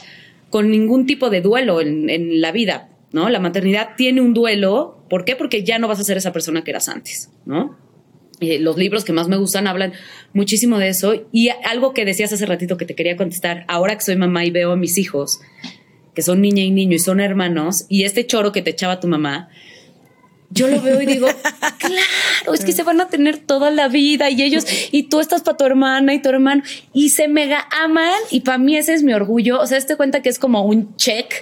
con 0.50 0.70
ningún 0.70 1.06
tipo 1.06 1.28
de 1.28 1.40
duelo 1.40 1.80
en, 1.80 2.40
la 2.40 2.52
vida, 2.52 2.90
¿no? 3.12 3.28
La 3.28 3.40
maternidad 3.40 3.90
tiene 3.96 4.20
un 4.20 4.34
duelo. 4.34 5.04
¿Por 5.10 5.24
qué? 5.24 5.34
Porque 5.34 5.64
ya 5.64 5.78
no 5.78 5.88
vas 5.88 5.98
a 5.98 6.04
ser 6.04 6.16
esa 6.16 6.32
persona 6.32 6.62
que 6.62 6.70
eras 6.70 6.88
antes, 6.88 7.30
¿no? 7.44 7.76
Eh, 8.40 8.60
los 8.60 8.76
libros 8.76 9.04
que 9.04 9.12
más 9.12 9.26
me 9.26 9.36
gustan 9.36 9.66
hablan 9.66 9.94
muchísimo 10.32 10.78
de 10.78 10.88
eso. 10.88 11.26
Y 11.32 11.48
algo 11.64 11.92
que 11.94 12.04
decías 12.04 12.32
hace 12.32 12.46
ratito 12.46 12.76
que 12.76 12.84
te 12.84 12.94
quería 12.94 13.16
contestar, 13.16 13.64
ahora 13.66 13.96
que 13.96 14.04
soy 14.04 14.14
mamá 14.14 14.44
y 14.44 14.52
veo 14.52 14.70
a 14.70 14.76
mis 14.76 14.96
hijos, 14.96 15.40
que 16.18 16.22
son 16.22 16.40
niña 16.40 16.64
y 16.64 16.72
niño 16.72 16.96
y 16.96 16.98
son 16.98 17.20
hermanos, 17.20 17.86
y 17.88 18.02
este 18.02 18.26
choro 18.26 18.50
que 18.50 18.60
te 18.60 18.70
echaba 18.70 18.98
tu 18.98 19.06
mamá, 19.06 19.50
yo 20.50 20.66
lo 20.66 20.82
veo 20.82 21.00
y 21.00 21.06
digo, 21.06 21.28
claro, 21.78 22.54
es 22.54 22.64
que 22.64 22.72
se 22.72 22.82
van 22.82 23.00
a 23.00 23.06
tener 23.06 23.38
toda 23.38 23.70
la 23.70 23.86
vida 23.86 24.28
y 24.28 24.42
ellos, 24.42 24.66
y 24.90 25.04
tú 25.04 25.20
estás 25.20 25.42
para 25.42 25.56
tu 25.56 25.64
hermana 25.64 26.14
y 26.14 26.20
tu 26.20 26.28
hermano, 26.28 26.64
y 26.92 27.10
se 27.10 27.28
mega 27.28 27.68
aman, 27.84 28.18
y 28.32 28.40
para 28.40 28.58
mí 28.58 28.76
ese 28.76 28.94
es 28.94 29.04
mi 29.04 29.12
orgullo. 29.12 29.60
O 29.60 29.66
sea, 29.68 29.78
este 29.78 29.94
cuenta 29.94 30.20
que 30.20 30.28
es 30.28 30.40
como 30.40 30.64
un 30.64 30.96
check 30.96 31.32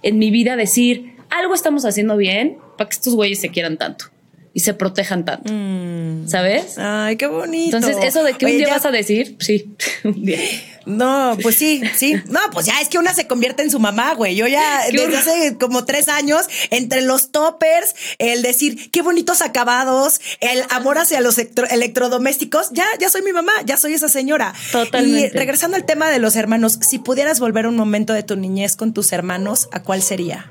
en 0.00 0.18
mi 0.18 0.30
vida, 0.30 0.56
decir, 0.56 1.12
algo 1.28 1.52
estamos 1.52 1.84
haciendo 1.84 2.16
bien 2.16 2.56
para 2.78 2.88
que 2.88 2.94
estos 2.94 3.14
güeyes 3.14 3.38
se 3.38 3.50
quieran 3.50 3.76
tanto 3.76 4.11
y 4.54 4.60
se 4.60 4.74
protejan 4.74 5.24
tanto. 5.24 5.52
Mm. 5.52 6.28
¿Sabes? 6.28 6.78
Ay, 6.78 7.16
qué 7.16 7.26
bonito. 7.26 7.76
Entonces, 7.76 8.04
eso 8.04 8.22
de 8.22 8.34
que 8.34 8.46
un 8.46 8.52
día 8.52 8.68
vas 8.68 8.84
a 8.84 8.90
decir, 8.90 9.36
sí, 9.40 9.74
un 10.04 10.24
día. 10.24 10.38
No, 10.84 11.38
pues 11.40 11.56
sí, 11.56 11.80
sí. 11.96 12.16
No, 12.26 12.40
pues 12.52 12.66
ya 12.66 12.80
es 12.80 12.88
que 12.88 12.98
una 12.98 13.14
se 13.14 13.26
convierte 13.26 13.62
en 13.62 13.70
su 13.70 13.78
mamá, 13.78 14.14
güey. 14.14 14.34
Yo 14.34 14.46
ya 14.46 14.82
desde 14.92 15.16
hace 15.16 15.56
como 15.58 15.84
tres 15.84 16.08
años, 16.08 16.46
entre 16.70 17.02
los 17.02 17.30
toppers, 17.30 17.94
el 18.18 18.42
decir 18.42 18.90
qué 18.90 19.00
bonitos 19.02 19.42
acabados, 19.42 20.20
el 20.40 20.62
amor 20.70 20.98
hacia 20.98 21.20
los 21.20 21.38
electrodomésticos, 21.38 22.70
ya, 22.72 22.84
ya 23.00 23.10
soy 23.10 23.22
mi 23.22 23.32
mamá, 23.32 23.52
ya 23.64 23.76
soy 23.76 23.94
esa 23.94 24.08
señora. 24.08 24.54
Totalmente. 24.72 25.28
Y 25.34 25.38
regresando 25.38 25.76
al 25.76 25.84
tema 25.84 26.10
de 26.10 26.18
los 26.18 26.36
hermanos, 26.36 26.78
si 26.82 26.98
pudieras 26.98 27.40
volver 27.40 27.66
un 27.66 27.76
momento 27.76 28.12
de 28.12 28.22
tu 28.22 28.36
niñez 28.36 28.76
con 28.76 28.92
tus 28.92 29.12
hermanos, 29.12 29.68
¿a 29.72 29.82
cuál 29.82 30.02
sería? 30.02 30.50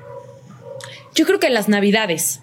Yo 1.14 1.26
creo 1.26 1.38
que 1.38 1.50
las 1.50 1.68
navidades 1.68 2.40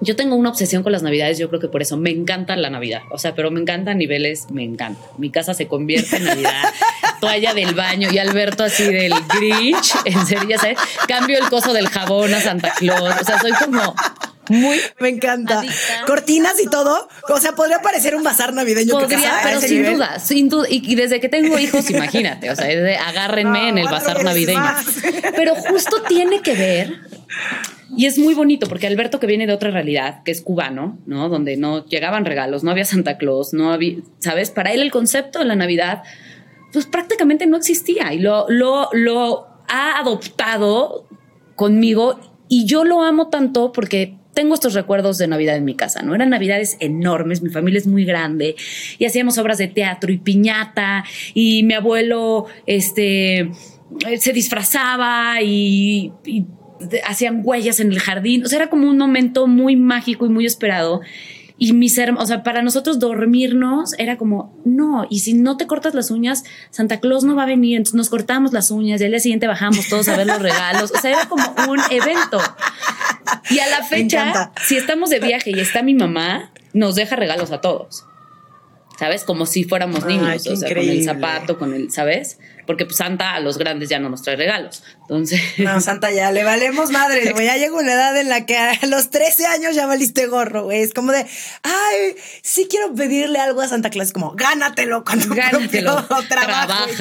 yo 0.00 0.16
tengo 0.16 0.36
una 0.36 0.48
obsesión 0.48 0.82
con 0.82 0.92
las 0.92 1.02
navidades, 1.02 1.38
yo 1.38 1.48
creo 1.48 1.60
que 1.60 1.68
por 1.68 1.82
eso 1.82 1.96
me 1.96 2.10
encanta 2.10 2.56
la 2.56 2.70
Navidad. 2.70 3.02
O 3.10 3.18
sea, 3.18 3.34
pero 3.34 3.50
me 3.50 3.60
encanta 3.60 3.90
a 3.90 3.94
niveles, 3.94 4.50
me 4.50 4.64
encanta. 4.64 5.00
Mi 5.18 5.30
casa 5.30 5.54
se 5.54 5.66
convierte 5.66 6.16
en 6.16 6.24
Navidad, 6.24 6.62
toalla 7.20 7.54
del 7.54 7.74
baño 7.74 8.08
y 8.10 8.18
Alberto 8.18 8.64
así 8.64 8.84
del 8.84 9.12
Grinch, 9.34 9.94
en 10.04 10.26
serio, 10.26 10.58
¿sabes? 10.58 10.78
Cambio 11.06 11.38
el 11.38 11.48
coso 11.48 11.72
del 11.72 11.88
jabón 11.88 12.32
a 12.32 12.40
Santa 12.40 12.72
Claus. 12.78 13.14
O 13.20 13.24
sea, 13.24 13.38
soy 13.40 13.52
como 13.52 13.94
muy. 14.48 14.80
Me 14.98 15.10
encanta. 15.10 15.62
Cortinas 16.06 16.60
y 16.60 16.68
todo. 16.68 17.08
O 17.28 17.38
sea, 17.38 17.52
podría 17.52 17.80
parecer 17.82 18.16
un 18.16 18.22
bazar 18.22 18.52
navideño. 18.52 18.98
Podría, 18.98 19.40
pero 19.42 19.60
sin 19.60 19.84
duda, 19.84 20.18
sin 20.18 20.48
duda. 20.48 20.66
Y, 20.68 20.94
desde 20.94 21.20
que 21.20 21.28
tengo 21.28 21.58
hijos, 21.58 21.88
imagínate. 21.90 22.50
O 22.50 22.56
sea, 22.56 22.66
agárrenme 23.06 23.68
en 23.68 23.78
el 23.78 23.88
bazar 23.88 24.24
navideño. 24.24 24.74
Pero 25.36 25.54
justo 25.54 26.02
tiene 26.08 26.40
que 26.40 26.54
ver 26.54 27.00
y 27.96 28.06
es 28.06 28.18
muy 28.18 28.34
bonito 28.34 28.66
porque 28.68 28.86
Alberto, 28.86 29.18
que 29.18 29.26
viene 29.26 29.46
de 29.46 29.52
otra 29.52 29.70
realidad, 29.70 30.22
que 30.22 30.30
es 30.30 30.42
cubano, 30.42 30.98
¿no? 31.06 31.28
Donde 31.28 31.56
no 31.56 31.84
llegaban 31.86 32.24
regalos, 32.24 32.62
no 32.62 32.70
había 32.70 32.84
Santa 32.84 33.18
Claus, 33.18 33.52
no 33.52 33.72
había, 33.72 33.98
¿sabes? 34.18 34.50
Para 34.50 34.72
él 34.72 34.82
el 34.82 34.90
concepto 34.90 35.40
de 35.40 35.44
la 35.44 35.56
Navidad, 35.56 36.02
pues 36.72 36.86
prácticamente 36.86 37.46
no 37.46 37.56
existía 37.56 38.12
y 38.12 38.18
lo, 38.18 38.46
lo, 38.48 38.88
lo 38.92 39.46
ha 39.68 39.98
adoptado 39.98 41.06
conmigo 41.56 42.20
y 42.48 42.64
yo 42.66 42.84
lo 42.84 43.02
amo 43.02 43.28
tanto 43.28 43.72
porque 43.72 44.16
tengo 44.34 44.54
estos 44.54 44.74
recuerdos 44.74 45.18
de 45.18 45.26
Navidad 45.26 45.56
en 45.56 45.64
mi 45.64 45.74
casa, 45.74 46.02
¿no? 46.02 46.14
Eran 46.14 46.30
Navidades 46.30 46.76
enormes, 46.80 47.42
mi 47.42 47.50
familia 47.50 47.78
es 47.78 47.86
muy 47.86 48.04
grande 48.04 48.54
y 48.98 49.04
hacíamos 49.04 49.36
obras 49.38 49.58
de 49.58 49.66
teatro 49.66 50.12
y 50.12 50.18
piñata 50.18 51.04
y 51.34 51.64
mi 51.64 51.74
abuelo, 51.74 52.46
este, 52.66 53.50
se 54.18 54.32
disfrazaba 54.32 55.42
y 55.42 56.12
hacían 57.06 57.42
huellas 57.44 57.80
en 57.80 57.92
el 57.92 58.00
jardín. 58.00 58.44
O 58.44 58.48
sea, 58.48 58.58
era 58.58 58.70
como 58.70 58.88
un 58.88 58.98
momento 58.98 59.46
muy 59.46 59.76
mágico 59.76 60.26
y 60.26 60.28
muy 60.28 60.46
esperado. 60.46 61.00
Y 61.62 61.74
mis 61.74 61.98
hermanos, 61.98 62.24
o 62.24 62.26
sea, 62.26 62.42
para 62.42 62.62
nosotros 62.62 62.98
dormirnos 62.98 63.92
era 63.98 64.16
como, 64.16 64.58
no, 64.64 65.06
y 65.10 65.20
si 65.20 65.34
no 65.34 65.58
te 65.58 65.66
cortas 65.66 65.92
las 65.92 66.10
uñas, 66.10 66.42
Santa 66.70 67.00
Claus 67.00 67.22
no 67.22 67.36
va 67.36 67.42
a 67.42 67.46
venir. 67.46 67.76
Entonces 67.76 67.96
nos 67.96 68.08
cortamos 68.08 68.54
las 68.54 68.70
uñas 68.70 69.00
y 69.00 69.04
al 69.04 69.10
día 69.10 69.20
siguiente 69.20 69.46
bajamos 69.46 69.88
todos 69.88 70.08
a 70.08 70.16
ver 70.16 70.26
los 70.26 70.40
regalos. 70.40 70.90
O 70.90 70.98
sea, 70.98 71.10
era 71.10 71.28
como 71.28 71.44
un 71.68 71.80
evento. 71.90 72.40
Y 73.50 73.58
a 73.58 73.68
la 73.68 73.82
fecha, 73.82 74.52
si 74.66 74.78
estamos 74.78 75.10
de 75.10 75.20
viaje 75.20 75.50
y 75.50 75.60
está 75.60 75.82
mi 75.82 75.92
mamá, 75.92 76.50
nos 76.72 76.94
deja 76.94 77.14
regalos 77.16 77.50
a 77.52 77.60
todos. 77.60 78.04
¿Sabes? 79.00 79.24
Como 79.24 79.46
si 79.46 79.64
fuéramos 79.64 80.04
niños, 80.04 80.46
o 80.46 80.56
sea, 80.56 80.68
con 80.68 80.78
el 80.86 81.02
zapato, 81.02 81.58
con 81.58 81.72
el, 81.72 81.90
¿sabes? 81.90 82.36
Porque 82.66 82.84
pues 82.84 82.98
Santa 82.98 83.34
a 83.34 83.40
los 83.40 83.56
grandes 83.56 83.88
ya 83.88 83.98
no 83.98 84.10
nos 84.10 84.20
trae 84.20 84.36
regalos. 84.36 84.82
Entonces. 85.00 85.40
No, 85.56 85.80
Santa 85.80 86.10
ya 86.10 86.30
le 86.32 86.44
valemos 86.44 86.90
madre, 86.90 87.32
güey. 87.32 87.46
Ya 87.46 87.56
llegó 87.56 87.78
una 87.78 87.94
edad 87.94 88.14
en 88.20 88.28
la 88.28 88.44
que 88.44 88.58
a 88.58 88.76
los 88.88 89.08
13 89.08 89.46
años 89.46 89.74
ya 89.74 89.86
valiste 89.86 90.26
gorro, 90.26 90.64
güey. 90.64 90.82
Es 90.82 90.92
como 90.92 91.12
de, 91.12 91.24
ay, 91.62 92.14
sí 92.42 92.66
quiero 92.68 92.94
pedirle 92.94 93.38
algo 93.38 93.62
a 93.62 93.68
Santa 93.68 93.88
Claus. 93.88 94.12
Como, 94.12 94.32
gánatelo 94.32 95.02
con 95.02 95.18
tu 95.18 95.34
gánatelo. 95.34 96.06
Trabaja. 96.28 96.94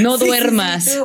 no 0.00 0.18
duermas. 0.18 0.98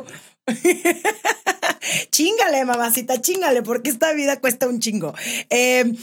chingale, 2.10 2.66
mamacita, 2.66 3.22
chingale, 3.22 3.62
porque 3.62 3.92
esta 3.92 4.12
vida 4.14 4.40
cuesta 4.40 4.68
un 4.68 4.80
chingo. 4.80 5.14
Eh, 5.52 5.94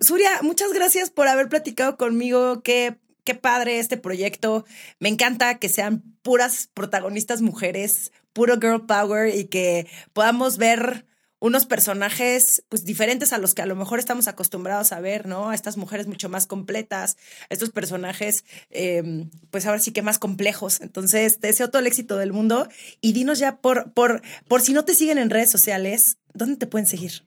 Suria, 0.00 0.30
muchas 0.42 0.72
gracias 0.72 1.10
por 1.10 1.28
haber 1.28 1.48
platicado 1.48 1.96
conmigo. 1.96 2.60
Qué 2.62 2.96
qué 3.26 3.34
padre 3.34 3.78
este 3.78 3.98
proyecto. 3.98 4.64
Me 4.98 5.10
encanta 5.10 5.58
que 5.58 5.68
sean 5.68 6.02
puras 6.22 6.70
protagonistas 6.72 7.42
mujeres, 7.42 8.12
puro 8.32 8.54
girl 8.58 8.86
power 8.86 9.34
y 9.34 9.46
que 9.46 9.86
podamos 10.14 10.56
ver 10.56 11.04
unos 11.38 11.66
personajes 11.66 12.64
pues 12.70 12.84
diferentes 12.84 13.32
a 13.32 13.38
los 13.38 13.54
que 13.54 13.60
a 13.60 13.66
lo 13.66 13.76
mejor 13.76 13.98
estamos 13.98 14.26
acostumbrados 14.26 14.92
a 14.92 15.00
ver, 15.00 15.26
¿no? 15.26 15.50
A 15.50 15.54
estas 15.54 15.76
mujeres 15.76 16.06
mucho 16.06 16.28
más 16.28 16.46
completas, 16.46 17.18
estos 17.50 17.70
personajes 17.70 18.44
em, 18.70 19.28
pues 19.50 19.66
ahora 19.66 19.80
sí 19.80 19.92
que 19.92 20.02
más 20.02 20.18
complejos. 20.18 20.80
Entonces, 20.80 21.38
te 21.38 21.48
deseo 21.48 21.68
todo 21.68 21.80
el 21.80 21.86
éxito 21.86 22.16
del 22.16 22.32
mundo 22.32 22.68
y 23.00 23.12
dinos 23.12 23.38
ya 23.38 23.58
por, 23.58 23.92
por, 23.92 24.22
por 24.48 24.62
si 24.62 24.72
no 24.72 24.84
te 24.84 24.94
siguen 24.94 25.18
en 25.18 25.30
redes 25.30 25.50
sociales, 25.50 26.16
¿dónde 26.32 26.56
te 26.56 26.66
pueden 26.66 26.86
seguir? 26.86 27.24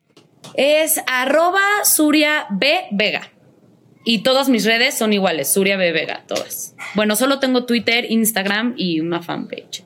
Es 0.54 1.00
arroba 1.06 1.62
Suria 1.84 2.46
B. 2.50 2.88
Y 4.04 4.22
todas 4.22 4.48
mis 4.48 4.64
redes 4.64 4.96
son 4.96 5.12
iguales, 5.12 5.52
Suria 5.52 5.76
B. 5.76 5.92
Vega, 5.92 6.24
todas. 6.26 6.74
Bueno, 6.94 7.16
solo 7.16 7.38
tengo 7.38 7.66
Twitter, 7.66 8.06
Instagram 8.08 8.74
y 8.76 9.00
una 9.00 9.22
fanpage. 9.22 9.84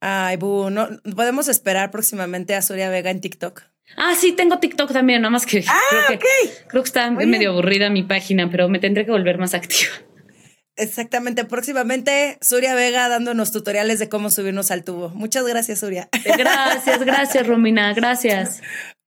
Ay, 0.00 0.36
Bu, 0.36 0.70
no, 0.70 0.88
podemos 1.16 1.48
esperar 1.48 1.90
próximamente 1.90 2.54
a 2.54 2.62
Suria 2.62 2.90
Vega 2.90 3.10
en 3.10 3.20
TikTok. 3.20 3.62
Ah, 3.96 4.14
sí, 4.18 4.32
tengo 4.32 4.58
TikTok 4.58 4.92
también, 4.92 5.22
nada 5.22 5.30
más 5.30 5.46
que, 5.46 5.64
ah, 5.66 5.80
creo, 6.06 6.18
que 6.18 6.26
creo 6.68 6.82
que 6.82 6.86
está 6.86 7.10
medio 7.10 7.50
aburrida 7.50 7.90
mi 7.90 8.02
página, 8.02 8.50
pero 8.50 8.68
me 8.68 8.78
tendré 8.78 9.04
que 9.04 9.10
volver 9.10 9.38
más 9.38 9.54
activa. 9.54 9.92
Exactamente, 10.76 11.44
próximamente 11.44 12.36
Suria 12.40 12.74
Vega 12.74 13.08
dándonos 13.08 13.52
tutoriales 13.52 14.00
de 14.00 14.08
cómo 14.08 14.30
subirnos 14.30 14.72
al 14.72 14.82
tubo. 14.82 15.10
Muchas 15.10 15.46
gracias, 15.46 15.80
Suria. 15.80 16.08
Gracias, 16.36 17.04
gracias, 17.04 17.46
Romina, 17.46 17.92
gracias. 17.94 18.60